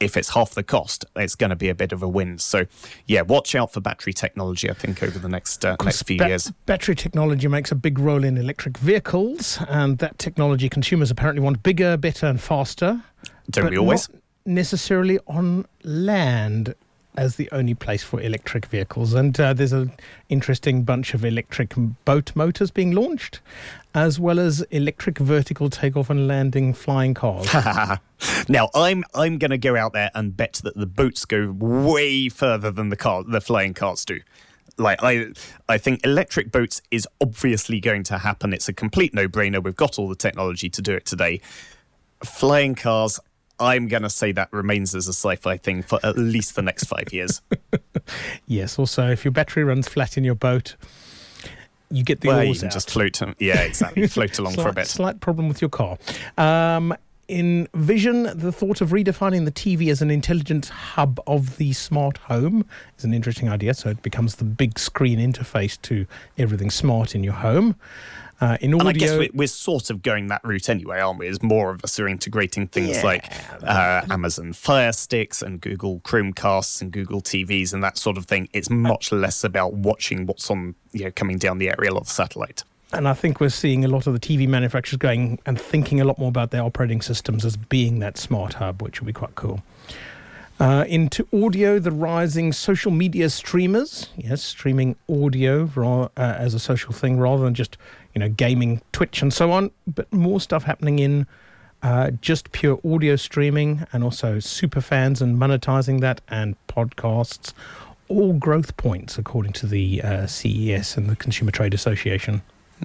[0.00, 2.38] if it's half the cost, it's going to be a bit of a win.
[2.38, 2.66] So,
[3.06, 4.70] yeah, watch out for battery technology.
[4.70, 7.98] I think over the next uh, next few ba- years, battery technology makes a big
[7.98, 13.02] role in electric vehicles, and that technology consumers apparently want bigger, better, and faster.
[13.50, 14.08] Don't we always?
[14.46, 16.74] necessarily on land
[17.16, 19.14] as the only place for electric vehicles.
[19.14, 19.92] And uh, there's an
[20.28, 21.74] interesting bunch of electric
[22.04, 23.40] boat motors being launched,
[23.94, 27.48] as well as electric vertical takeoff and landing flying cars.
[28.48, 32.28] now, I'm I'm going to go out there and bet that the boats go way
[32.28, 34.20] further than the car the flying cars do.
[34.78, 35.28] Like I,
[35.68, 38.52] I think electric boats is obviously going to happen.
[38.52, 39.62] It's a complete no-brainer.
[39.62, 41.40] We've got all the technology to do it today.
[42.22, 43.18] Flying cars,
[43.58, 46.84] I'm going to say that remains as a sci-fi thing for at least the next
[46.84, 47.40] five years.
[48.46, 48.78] yes.
[48.78, 50.76] Also, if your battery runs flat in your boat,
[51.90, 52.72] you get the well, oars you can out.
[52.72, 53.20] just float.
[53.38, 54.06] Yeah, exactly.
[54.08, 54.86] float along slight, for a bit.
[54.86, 55.98] Slight problem with your car.
[56.36, 56.94] Um,
[57.28, 62.18] in Vision, the thought of redefining the TV as an intelligent hub of the smart
[62.18, 62.64] home
[62.98, 63.74] is an interesting idea.
[63.74, 66.06] So it becomes the big screen interface to
[66.38, 67.74] everything smart in your home.
[68.38, 71.18] Uh, in audio, and I guess we're, we're, sort of going that route anyway, aren't
[71.18, 71.26] we?
[71.26, 73.02] As more of us are integrating things yeah.
[73.02, 78.26] like uh, Amazon Fire Sticks and Google Chromecasts and Google TVs and that sort of
[78.26, 78.50] thing.
[78.52, 82.10] It's much less about watching what's on, you know, coming down the aerial of the
[82.10, 82.62] satellite.
[82.92, 86.04] And I think we're seeing a lot of the TV manufacturers going and thinking a
[86.04, 89.34] lot more about their operating systems as being that smart hub, which will be quite
[89.34, 89.62] cool.
[90.58, 94.08] Uh, into audio, the rising social media streamers.
[94.16, 97.76] Yes, streaming audio uh, as a social thing rather than just
[98.16, 99.70] you know gaming, Twitch, and so on.
[99.86, 101.26] But more stuff happening in
[101.82, 107.52] uh, just pure audio streaming, and also super fans and monetizing that, and podcasts.
[108.08, 112.40] All growth points, according to the uh, CES and the Consumer Trade Association.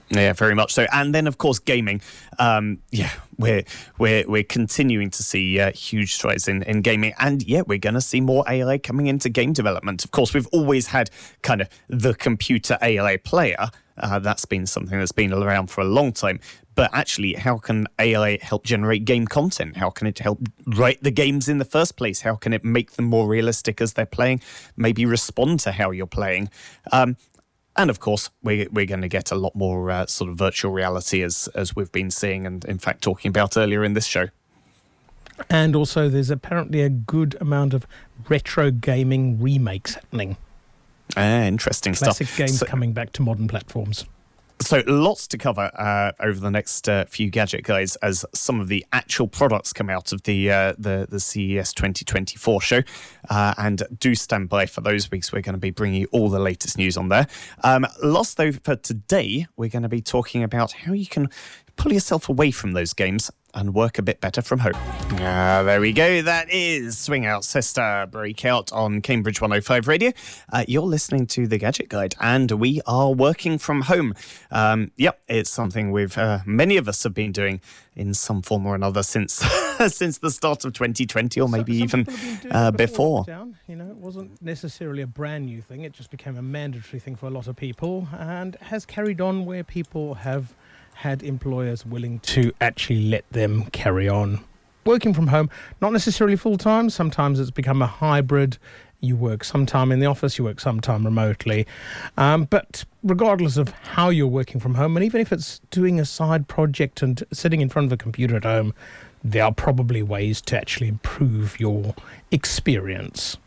[0.10, 0.86] Yeah, very much so.
[0.92, 2.02] And then, of course, gaming.
[2.40, 3.64] Um, yeah, we're
[3.98, 7.96] we're we're continuing to see uh, huge strides in, in gaming, and yeah, we're going
[7.96, 10.04] to see more AI coming into game development.
[10.04, 11.10] Of course, we've always had
[11.42, 13.70] kind of the computer AI player.
[13.98, 16.40] Uh, that's been something that's been around for a long time.
[16.76, 19.76] But actually, how can AI help generate game content?
[19.78, 22.22] How can it help write the games in the first place?
[22.22, 24.42] How can it make them more realistic as they're playing?
[24.78, 26.50] Maybe respond to how you're playing.
[26.92, 27.18] Um,
[27.76, 30.72] and of course, we're, we're going to get a lot more uh, sort of virtual
[30.72, 34.28] reality as, as we've been seeing and, in fact, talking about earlier in this show.
[35.50, 37.88] And also, there's apparently a good amount of
[38.30, 40.38] retro gaming remakes happening.
[41.18, 42.36] Ah, interesting Classic stuff.
[42.36, 44.06] Classic games So- coming back to modern platforms.
[44.62, 48.68] So lots to cover uh, over the next uh, few gadget guys as some of
[48.68, 52.82] the actual products come out of the uh, the, the CES 2024 show,
[53.30, 55.34] uh, and do stand by for those weeks.
[55.34, 57.26] We're going to be bringing you all the latest news on there.
[57.64, 61.30] Um, lots though for today, we're going to be talking about how you can
[61.76, 64.74] pull yourself away from those games and work a bit better from home.
[64.76, 66.22] Ah, there we go.
[66.22, 70.12] That is Swing Out Sister Breakout on Cambridge 105 Radio.
[70.52, 74.14] Uh, you're listening to the Gadget Guide, and we are working from home.
[74.52, 77.62] Um, yep, it's something we've uh, many of us have been doing
[77.96, 79.34] in some form or another since
[79.88, 82.78] since the start of 2020, or maybe Some even people have been doing uh, it
[82.78, 83.26] before.
[83.26, 85.82] lockdown, You know, it wasn't necessarily a brand new thing.
[85.82, 89.46] It just became a mandatory thing for a lot of people, and has carried on
[89.46, 90.54] where people have
[91.02, 94.40] had employers willing to actually let them carry on
[94.86, 95.50] working from home.
[95.82, 96.92] Not necessarily full time.
[96.92, 98.60] Sometimes it's become a hybrid.
[99.00, 101.66] You work sometime in the office, you work sometime remotely.
[102.18, 106.06] Um, but regardless of how you're working from home, and even if it's doing a
[106.06, 108.76] side project and sitting in front of a computer at home,
[109.24, 111.96] there are probably ways to actually improve your
[112.30, 113.38] experience.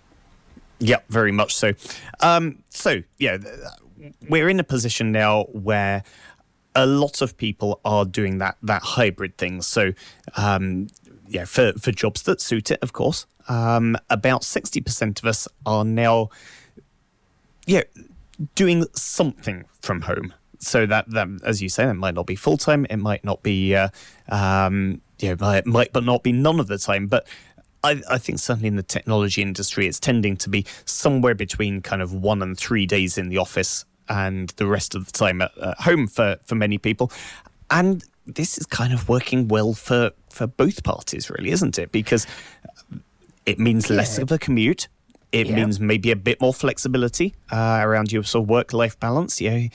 [0.81, 1.75] Yep, very much so.
[2.19, 3.39] Um, so, yeah,
[4.29, 6.03] we're in a position now where
[6.75, 9.63] a lot of people are doing that that hybrid thing.
[9.63, 9.93] So,
[10.37, 10.89] um,
[11.29, 13.27] yeah, for, for jobs that suit it, of course.
[13.49, 16.31] Um, about 60% of us are now,
[17.67, 17.83] yeah,
[18.55, 20.33] doing something from home.
[20.59, 22.87] So that, that as you say, that might not be full time.
[22.89, 23.89] It might not be, uh,
[24.31, 27.07] um, yeah, might, might but not be none of the time.
[27.07, 27.27] But
[27.83, 32.01] I, I think certainly in the technology industry, it's tending to be somewhere between kind
[32.01, 35.57] of one and three days in the office and the rest of the time at,
[35.59, 37.11] at home for, for many people.
[37.71, 41.93] And this is kind of working well for, for both parties, really, isn't it?
[41.93, 42.27] Because
[43.47, 44.89] it means less of a commute.
[45.33, 45.57] It Yeah.
[45.57, 49.41] means maybe a bit more flexibility uh, around your sort of work-life balance.
[49.41, 49.67] Yeah,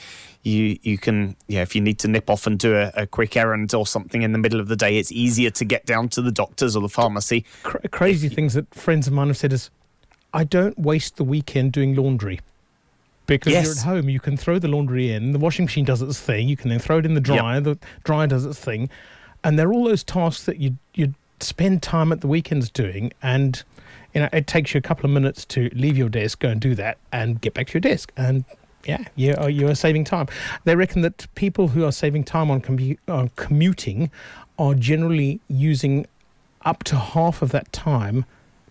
[0.42, 3.36] you you can yeah if you need to nip off and do a, a quick
[3.36, 6.22] errand or something in the middle of the day, it's easier to get down to
[6.22, 7.44] the doctors or the pharmacy.
[7.62, 9.68] Cra- crazy things that friends of mine have said is,
[10.32, 12.40] I don't waste the weekend doing laundry.
[13.38, 16.20] Because you're at home, you can throw the laundry in, the washing machine does its
[16.20, 17.38] thing, you can then throw it in the Yep.
[17.38, 18.90] dryer, the dryer does its thing.
[19.44, 23.62] And they're all those tasks that you you spend time at the weekends doing and
[24.14, 26.60] you know, it takes you a couple of minutes to leave your desk, go and
[26.60, 28.10] do that, and get back to your desk.
[28.16, 28.44] And
[28.84, 30.26] yeah, you are, you are saving time.
[30.64, 34.10] They reckon that people who are saving time on, commu- on commuting
[34.58, 36.06] are generally using
[36.64, 38.24] up to half of that time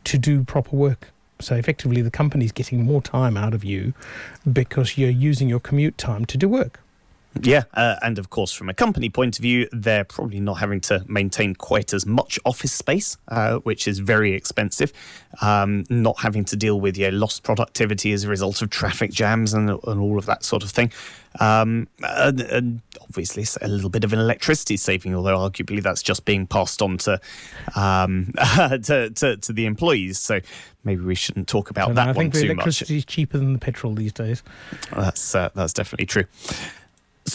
[0.03, 1.11] to do proper work.
[1.41, 3.93] So effectively, the company's getting more time out of you
[4.51, 6.81] because you're using your commute time to do work.
[7.41, 10.81] Yeah, uh, and of course, from a company point of view, they're probably not having
[10.81, 14.91] to maintain quite as much office space, uh, which is very expensive.
[15.41, 19.53] Um, not having to deal with yeah, lost productivity as a result of traffic jams
[19.53, 20.91] and, and all of that sort of thing.
[21.39, 26.25] Um, and, and obviously, a little bit of an electricity saving, although arguably that's just
[26.25, 27.21] being passed on to
[27.75, 30.17] um, to, to to the employees.
[30.17, 30.39] So
[30.83, 32.55] maybe we shouldn't talk about that I one think the too much.
[32.55, 34.41] electricity is cheaper than the petrol these days.
[34.91, 36.25] That's uh, that's definitely true.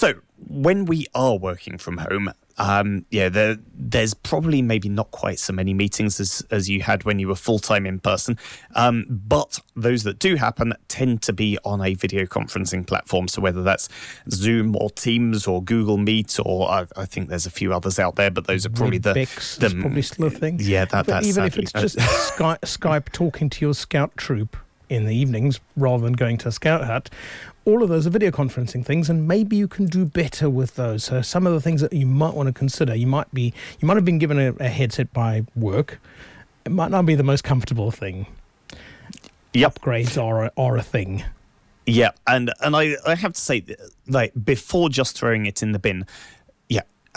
[0.04, 0.14] So
[0.48, 5.54] when we are working from home, um, yeah, there, there's probably maybe not quite so
[5.54, 8.38] many meetings as, as you had when you were full time in person.
[8.74, 13.28] Um, but those that do happen tend to be on a video conferencing platform.
[13.28, 13.88] So whether that's
[14.28, 18.16] Zoom or Teams or Google Meet, or I, I think there's a few others out
[18.16, 20.58] there, but those are probably the, Webex the probably still a thing.
[20.60, 24.56] Yeah, that, But even if sadly- it's just Skype, Skype talking to your scout troop
[24.90, 27.10] in the evenings rather than going to a scout hut,
[27.64, 31.04] all of those are video conferencing things, and maybe you can do better with those.
[31.04, 33.88] So some of the things that you might want to consider, you might be, you
[33.88, 36.00] might have been given a, a headset by work.
[36.64, 38.26] It might not be the most comfortable thing.
[39.54, 39.80] Yep.
[39.80, 41.24] Upgrades are a, are a thing.
[41.86, 43.62] Yeah, and and I, I have to say,
[44.08, 46.06] like before just throwing it in the bin,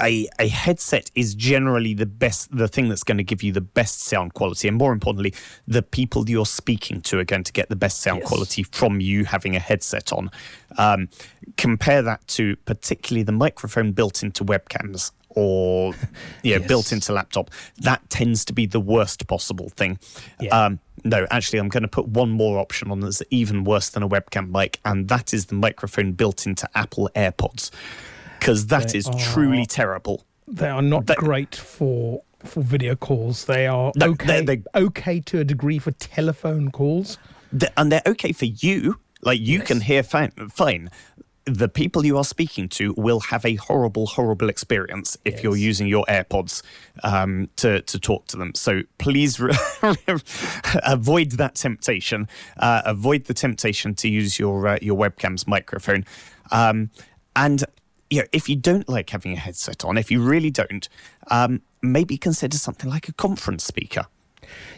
[0.01, 3.61] a, a headset is generally the best, the thing that's going to give you the
[3.61, 4.67] best sound quality.
[4.67, 5.33] And more importantly,
[5.67, 8.27] the people you're speaking to are going to get the best sound Yes.
[8.27, 10.31] quality from you having a headset on.
[10.77, 11.09] Um,
[11.57, 15.93] compare that to particularly the microphone built into webcams or
[16.43, 16.67] you know, Yes.
[16.67, 17.51] built into laptop.
[17.79, 19.99] That tends to be the worst possible thing.
[20.39, 20.49] Yeah.
[20.65, 24.01] Um, no, actually, I'm going to put one more option on that's even worse than
[24.03, 27.69] a webcam mic, and that is the microphone built into Apple AirPods,
[28.39, 30.23] because that They is truly terrible.
[30.47, 33.45] They are not They- great for for video calls.
[33.45, 37.17] They are No, okay, they- they- okay to a degree for telephone calls.
[37.57, 38.99] Th- and they're okay for you.
[39.21, 40.89] Like you can hear fine, fine.
[41.45, 45.87] The people you are speaking to will have a horrible, horrible experience if you're using
[45.87, 46.61] your AirPods
[47.03, 48.53] um, to to talk to them.
[48.53, 49.53] So please re-
[50.83, 52.27] avoid that temptation.
[52.57, 56.05] Uh, avoid the temptation to use your uh, your webcam's microphone.
[56.51, 56.91] Um,
[57.35, 57.63] and
[58.09, 60.87] you know, if you don't like having a headset on, if you really don't,
[61.29, 64.05] um, maybe consider something like a conference speaker.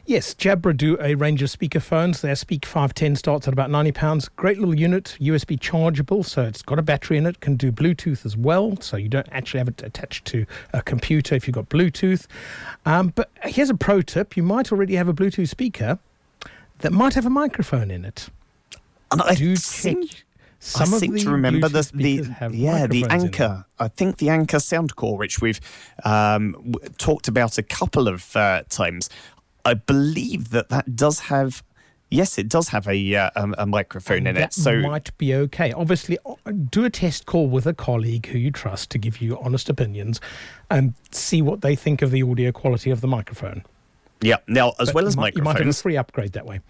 [0.06, 2.22] Yes, Jabra do a range of speakerphones.
[2.22, 4.30] Their Speak 510 starts at about £90.
[4.36, 8.26] Great little unit, USB chargeable, so it's got a battery in it, can do Bluetooth
[8.26, 11.70] as well, so you don't actually have it attached to a computer if you've got
[11.70, 12.26] Bluetooth.
[12.86, 16.00] Um, but here's a pro tip you might already have a Bluetooth speaker
[16.80, 18.30] that might have a microphone in it.
[19.12, 19.96] And I Do check.
[20.62, 23.66] Some I of seem the to remember the, the yeah the microphones Anker.
[23.80, 25.62] I think the Anker Soundcore, which we've
[26.04, 29.10] um, w- talked about a couple of uh, times.
[29.64, 31.64] I believe that that does have.
[32.12, 34.52] Yes, it does have a uh, a, a microphone in it.
[34.52, 35.72] So might be okay.
[35.72, 36.18] Obviously,
[36.72, 40.20] do a test call with a colleague who you trust to give you honest opinions,
[40.70, 43.64] and see what they think of the audio quality of the microphone.
[44.22, 44.38] yeah.
[44.48, 46.62] Now, as But well as might, you might have a microphones, free upgrade that way.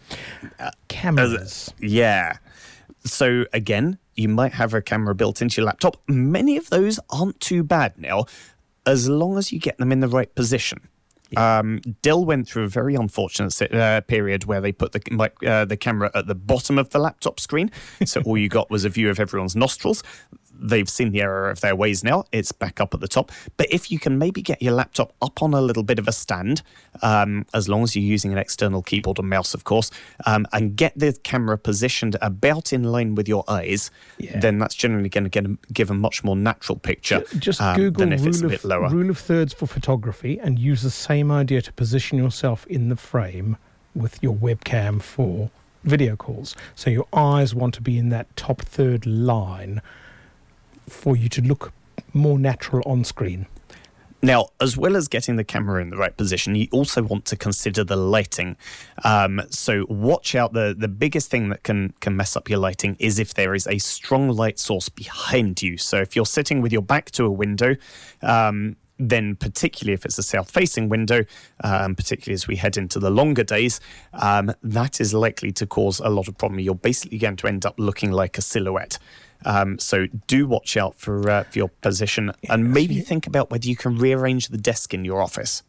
[0.60, 1.74] Uh, Cameras.
[1.80, 2.38] yeah.
[3.04, 5.98] So again, you might have a camera built into your laptop.
[6.08, 8.26] Many of those aren't too bad now,
[8.86, 10.88] as long as you get them in the right position.
[11.38, 15.78] Um, Dell went through a very unfortunate uh, period where they put the uh, the
[15.78, 17.72] camera at the bottom of the laptop screen,
[18.04, 20.04] so all you got was a view of everyone's nostrils.
[20.62, 22.26] They've seen the error of their ways now.
[22.32, 23.32] It's back up at the top.
[23.58, 26.12] But if you can maybe get your laptop up on a little bit of a
[26.12, 26.62] stand,
[27.02, 29.90] um, as long as you're using an external keyboard and mouse, of course,
[30.26, 34.40] um, and get the camera positioned about in line with your eyes, Yeah.
[34.40, 38.14] then that's generally going to give a much more natural picture Just um, Google than
[38.14, 38.90] if it's a rule bit of, lower.
[38.90, 42.96] rule of thirds for photography and use the same idea to position yourself in the
[42.96, 43.58] frame
[43.96, 45.50] with your webcam for
[45.84, 46.56] video calls.
[46.76, 49.82] So your eyes want to be in that top third line
[50.92, 51.72] for you to look
[52.14, 53.48] more natural on screen.
[54.22, 57.38] Now, as well as getting the camera in the right position, you also want to
[57.38, 58.58] consider the lighting.
[59.06, 60.52] Um, so watch out.
[60.52, 63.66] the The biggest thing that can can mess up your lighting is if there is
[63.68, 65.78] a strong light source behind you.
[65.78, 67.76] So if you're sitting with your back to a window.
[68.22, 71.24] Um, then, particularly if it's a south facing window,
[71.64, 73.80] um, particularly as we head into the longer days,
[74.12, 76.60] um, that is likely to cause a lot of problem.
[76.60, 79.00] You're basically going to end up looking like a silhouette.
[79.46, 83.68] Um, so do watch out for, uh, for your position and maybe think about whether
[83.68, 85.64] you can rearrange the desk in your office.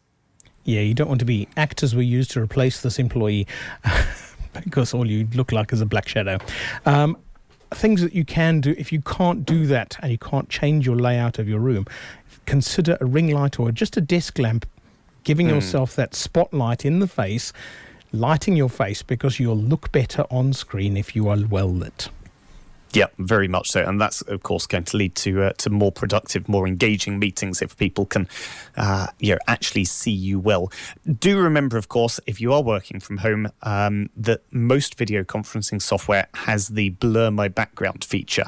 [0.63, 3.47] Yeah, you don't want to be actors were used to replace this employee
[4.65, 6.37] because all you look like is a black shadow.
[6.85, 7.17] Um,
[7.71, 10.97] things that you can do if you can't do that and you can't change your
[10.97, 11.85] layout of your room,
[12.45, 14.67] consider a ring light or just a desk lamp,
[15.23, 17.53] giving yourself that spotlight in the face,
[18.11, 22.09] lighting your face because you'll look better on screen if you are well lit.
[22.93, 25.93] Yeah, very much so, and that's of course going to lead to uh, to more
[25.93, 28.27] productive, more engaging meetings if people can,
[28.75, 30.71] uh, you know, actually see you well.
[31.19, 35.81] Do remember, of course, if you are working from home, um, that most video conferencing
[35.81, 38.45] software has the blur my background feature.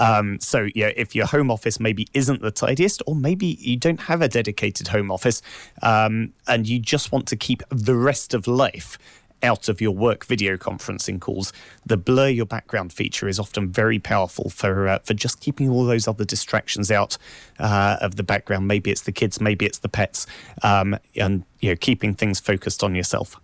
[0.00, 4.00] Um, so, yeah, if your home office maybe isn't the tidiest, or maybe you don't
[4.00, 5.40] have a dedicated home office,
[5.82, 8.98] um, and you just want to keep the rest of life
[9.44, 11.52] out of your work video conferencing calls,
[11.86, 15.84] the blur your background feature is often very powerful for uh, for just keeping all
[15.84, 17.16] those other distractions out
[17.60, 18.66] uh, of the background.
[18.66, 20.26] Maybe it's the kids, maybe it's the pets,
[20.62, 23.38] um, and you know keeping things focused on yourself.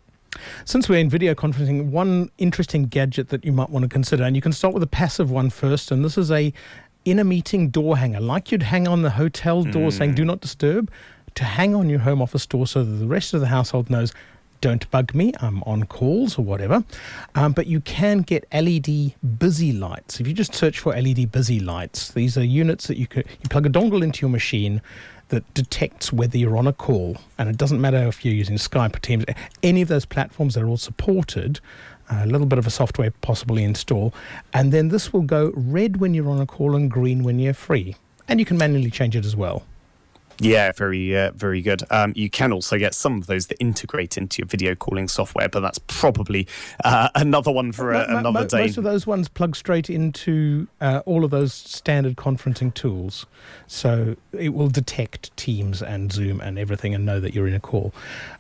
[0.64, 4.34] Since we're in video conferencing, one interesting gadget that you might want to consider, and
[4.34, 6.53] you can start with a passive one first, and this is a
[7.05, 10.40] in a meeting door hanger, like you'd hang on the hotel door saying "Do not
[10.40, 10.90] disturb,"
[11.34, 14.12] to hang on your home office door so that the rest of the household knows.
[14.61, 15.33] Don't bug me.
[15.41, 16.85] I'm on calls or whatever.
[17.35, 20.21] Um, but you can get LED busy lights.
[20.21, 23.49] If you just search for LED busy lights, these are units that you could you
[23.49, 24.83] plug a dongle into your machine
[25.31, 27.17] that detects whether you're on a call.
[27.39, 29.25] And it doesn't matter if you're using Skype or Teams,
[29.63, 31.61] any of those platforms they're all supported,
[32.11, 34.13] a little bit of a software possibly install.
[34.53, 37.55] And then this will go red when you're on a call and green when you're
[37.55, 37.97] free.
[38.29, 39.65] And you can manually change it as well.
[40.41, 41.82] Yeah, very, uh, very good.
[41.91, 45.49] Um, you can also get some of those that integrate into your video calling software,
[45.49, 46.47] but that's probably
[46.84, 48.62] uh, another one for uh, another mo- day.
[48.62, 53.26] Most of those ones plug straight into uh, all of those standard conferencing tools.
[53.66, 57.61] So it will detect Teams and Zoom and everything and know that you're in a
[57.61, 57.93] call.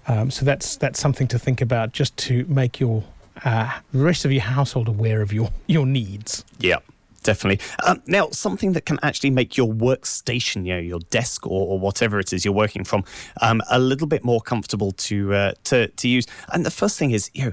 [0.08, 3.04] Um, so that's that's something to think about just to make your
[3.44, 6.44] uh, the rest of your household aware of your, your needs.
[6.58, 6.78] Yeah,
[7.22, 7.64] definitely.
[7.84, 11.78] Um, now, something that can actually make your workstation, you know, your desk or, or
[11.78, 13.04] whatever it is you're working from,
[13.40, 16.26] um, a little bit more comfortable to uh, to to use.
[16.52, 17.52] And the first thing is, you know,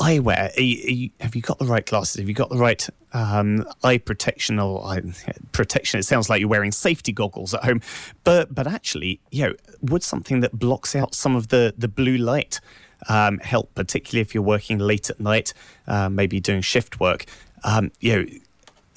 [0.00, 0.56] eyewear.
[0.56, 2.16] Are you, are you, have you got the right glasses?
[2.16, 5.02] Have you got the right um, eye protection or eye
[5.52, 6.00] protection?
[6.00, 7.80] It sounds like you're wearing safety goggles at home,
[8.24, 12.16] but but actually, you know, would something that blocks out some of the the blue
[12.16, 12.60] light
[13.08, 15.52] um, help, particularly if you're working late at night,
[15.86, 17.26] uh, maybe doing shift work?
[17.62, 18.26] Um, you know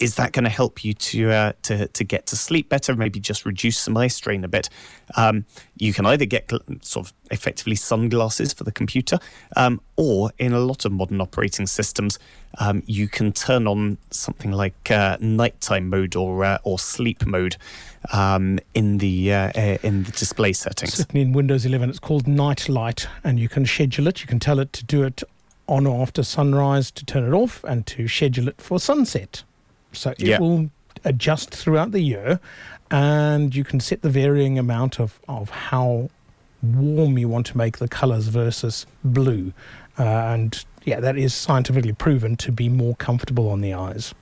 [0.03, 2.93] is that going to help you to uh, to to get to sleep better?
[2.93, 4.67] Maybe just reduce some eye strain a bit.
[5.15, 5.45] Um,
[5.77, 9.17] you can either get gl- sort of effectively sunglasses for the computer,
[9.55, 12.19] um, or in a lot of modern operating systems,
[12.57, 17.55] um, you can turn on something like uh, nighttime mode or uh, or sleep mode
[18.11, 20.95] um, in the uh, in the display settings.
[20.95, 24.19] Certainly in Windows 11, it's called Night Light, and you can schedule it.
[24.19, 25.23] You can tell it to do it
[25.69, 29.43] on or after sunrise to turn it off, and to schedule it for sunset.
[29.93, 30.39] So it Yeah.
[30.39, 30.69] will
[31.05, 32.39] adjust throughout the year,
[32.91, 36.09] and you can set the varying amount of, of how
[36.61, 39.53] warm you want to make the colors versus blue.
[39.99, 44.13] Uh, and yeah, that is scientifically proven to be more comfortable on the eyes.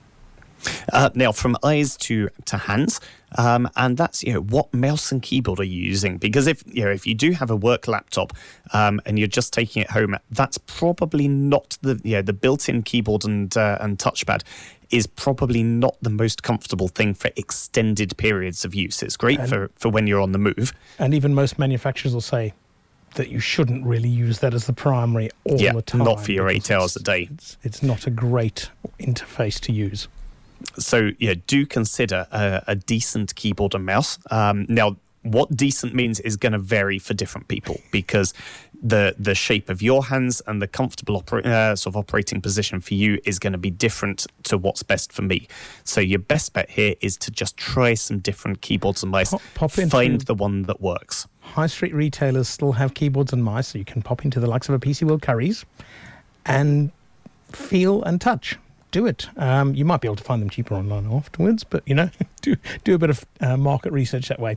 [0.92, 3.00] Uh, now, from eyes to to hands,
[3.36, 6.18] um, and that's you know what mouse and keyboard are you using?
[6.18, 8.32] Because if you know if you do have a work laptop
[8.72, 12.84] um, and you're just taking it home, that's probably not the you know, the built-in
[12.84, 14.42] keyboard and uh, and touchpad
[14.92, 19.02] is probably not the most comfortable thing for extended periods of use.
[19.02, 20.72] It's great And- for for when you're on the move.
[20.98, 22.52] And even most manufacturers will say
[23.14, 26.04] that you shouldn't really use that as the primary all Yeah, the time.
[26.04, 27.28] not for your eight hours a day.
[27.32, 28.70] It's, it's not a great
[29.00, 30.08] interface to use.
[30.78, 34.18] so yeah, do consider a, a decent keyboard and mouse.
[34.30, 38.34] Um, now, what decent means is going to vary for different people because
[38.82, 42.80] the the shape of your hands and the comfortable opera- uh, sort of operating position
[42.80, 45.46] for you is going to be different to what's best for me.
[45.84, 49.30] So your best bet here is to just try some different keyboards and mice.
[49.30, 51.28] Pop- pop into- Find the one that works.
[51.40, 54.68] High street retailers still have keyboards and mice, so you can pop into the likes
[54.68, 55.64] of a PC World Currys
[56.44, 56.90] and
[57.52, 58.58] feel and touch.
[58.92, 59.28] Do it.
[59.38, 62.10] Um, you might be able to find them cheaper online afterwards, but you know,
[62.42, 64.56] do do a bit of uh, market research that way.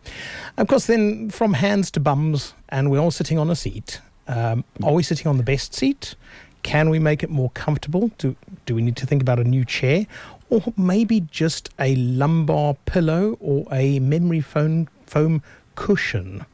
[0.58, 4.02] Of course, then from hands to bums, and we're all sitting on a seat.
[4.28, 6.16] Um, are we sitting on the best seat?
[6.64, 8.12] Can we make it more comfortable?
[8.18, 10.06] Do do we need to think about a new chair,
[10.50, 15.42] or maybe just a lumbar pillow or a memory foam foam
[15.76, 16.46] cushion?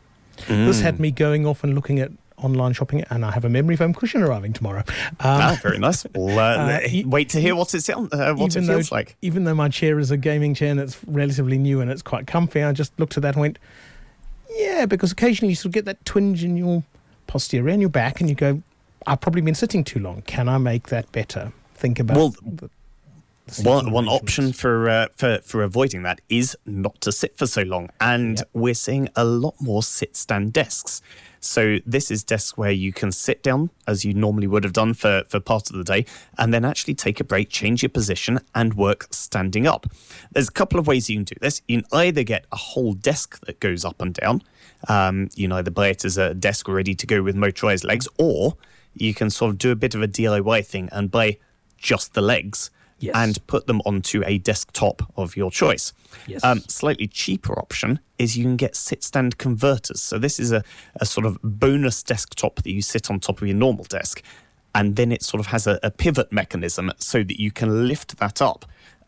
[0.48, 2.12] This had me going off and looking at
[2.42, 4.84] online shopping, and I have a memory foam cushion arriving tomorrow.
[4.88, 6.06] Um, ah, very nice.
[6.14, 9.16] Well, uh, uh, wait to hear what it sound, uh, what it feels though, like.
[9.22, 12.28] Even though my chair is a gaming chair and it's relatively new and it's quite
[12.28, 13.60] comfy, I just looked at that and went,
[14.58, 16.84] yeah, because occasionally you sort of get that twinge in your
[17.28, 18.62] posterior and your back, and you go,
[19.08, 20.22] I've probably been sitting too long.
[20.24, 21.54] Can I make that better?
[21.76, 22.70] Think about Well, the,
[23.64, 27.64] One, one option for, uh, for for avoiding that is not to sit for so
[27.64, 28.50] long, and Yep.
[28.54, 31.02] we're seeing a lot more sit-stand desks.
[31.42, 34.94] So this is desks where you can sit down as you normally would have done
[34.94, 36.06] for for part of the day,
[36.38, 39.88] and then actually take a break, change your position, and work standing up.
[40.32, 41.62] There's a couple of ways you can do this.
[41.68, 44.44] You can either get a whole desk that goes up and down.
[44.88, 48.08] Um, you can either buy it as a desk ready to go with motorized legs,
[48.18, 48.56] or
[48.94, 51.38] you can sort of do a bit of a DIY thing and buy
[51.78, 52.70] just the legs
[53.02, 53.16] Yes.
[53.16, 55.92] and put them onto a desktop of your choice.
[56.28, 56.44] Yes.
[56.44, 60.00] Um, slightly cheaper option is you can get sit stand converters.
[60.00, 60.64] So this is a,
[60.98, 64.22] a sort of bonus desktop that you sit on top of your normal desk.
[64.76, 68.18] And then it sort of has a, a pivot mechanism so that you can lift
[68.20, 68.66] that up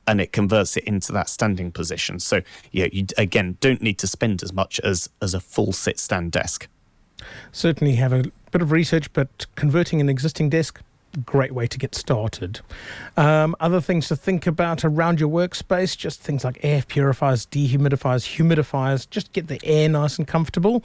[0.07, 2.19] and it converts it into that standing position.
[2.19, 2.41] So
[2.71, 6.31] yeah, you again don't need to spend as much as as a full sit stand
[6.31, 6.67] desk.
[7.51, 10.81] certainly have a bit of research, but converting an existing desk,
[11.20, 12.61] great way to get started.
[13.18, 18.38] Um, other things to think about around your workspace, just things like air purifiers, dehumidifiers,
[18.38, 20.84] humidifiers, just get the air nice and comfortable.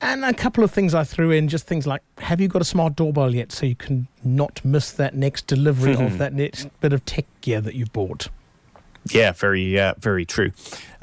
[0.00, 2.64] And a couple of things I threw in, just things like, have you got a
[2.64, 6.92] smart doorbell yet so you can not miss that next delivery of that next bit
[6.92, 8.28] of tech gear that you bought?
[9.10, 10.52] Yeah, very, uh, very true.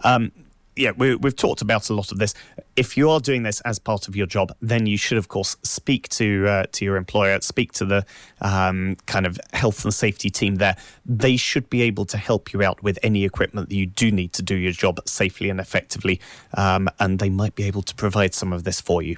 [0.03, 0.31] Um,
[0.75, 2.33] yeah, we, we've talked about a lot of this.
[2.75, 5.55] If you are doing this as part of your job, then you should, of course,
[5.63, 8.05] speak to uh, to your employer, speak to the
[8.41, 10.75] um, kind of health and safety team there.
[11.05, 14.33] They should be able to help you out with any equipment that you do need
[14.33, 16.19] to do your job safely and effectively,
[16.55, 19.17] um, and they might be able to provide some of this for you.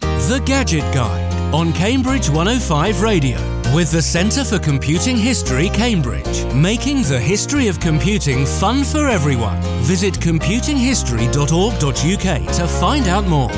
[0.00, 7.00] The Gadget Guide on Cambridge 105 Radio with the Centre for Computing History, Cambridge, making
[7.02, 9.58] the history of computing fun for everyone.
[9.82, 13.50] Visit computinghistory.org.uk to find out more.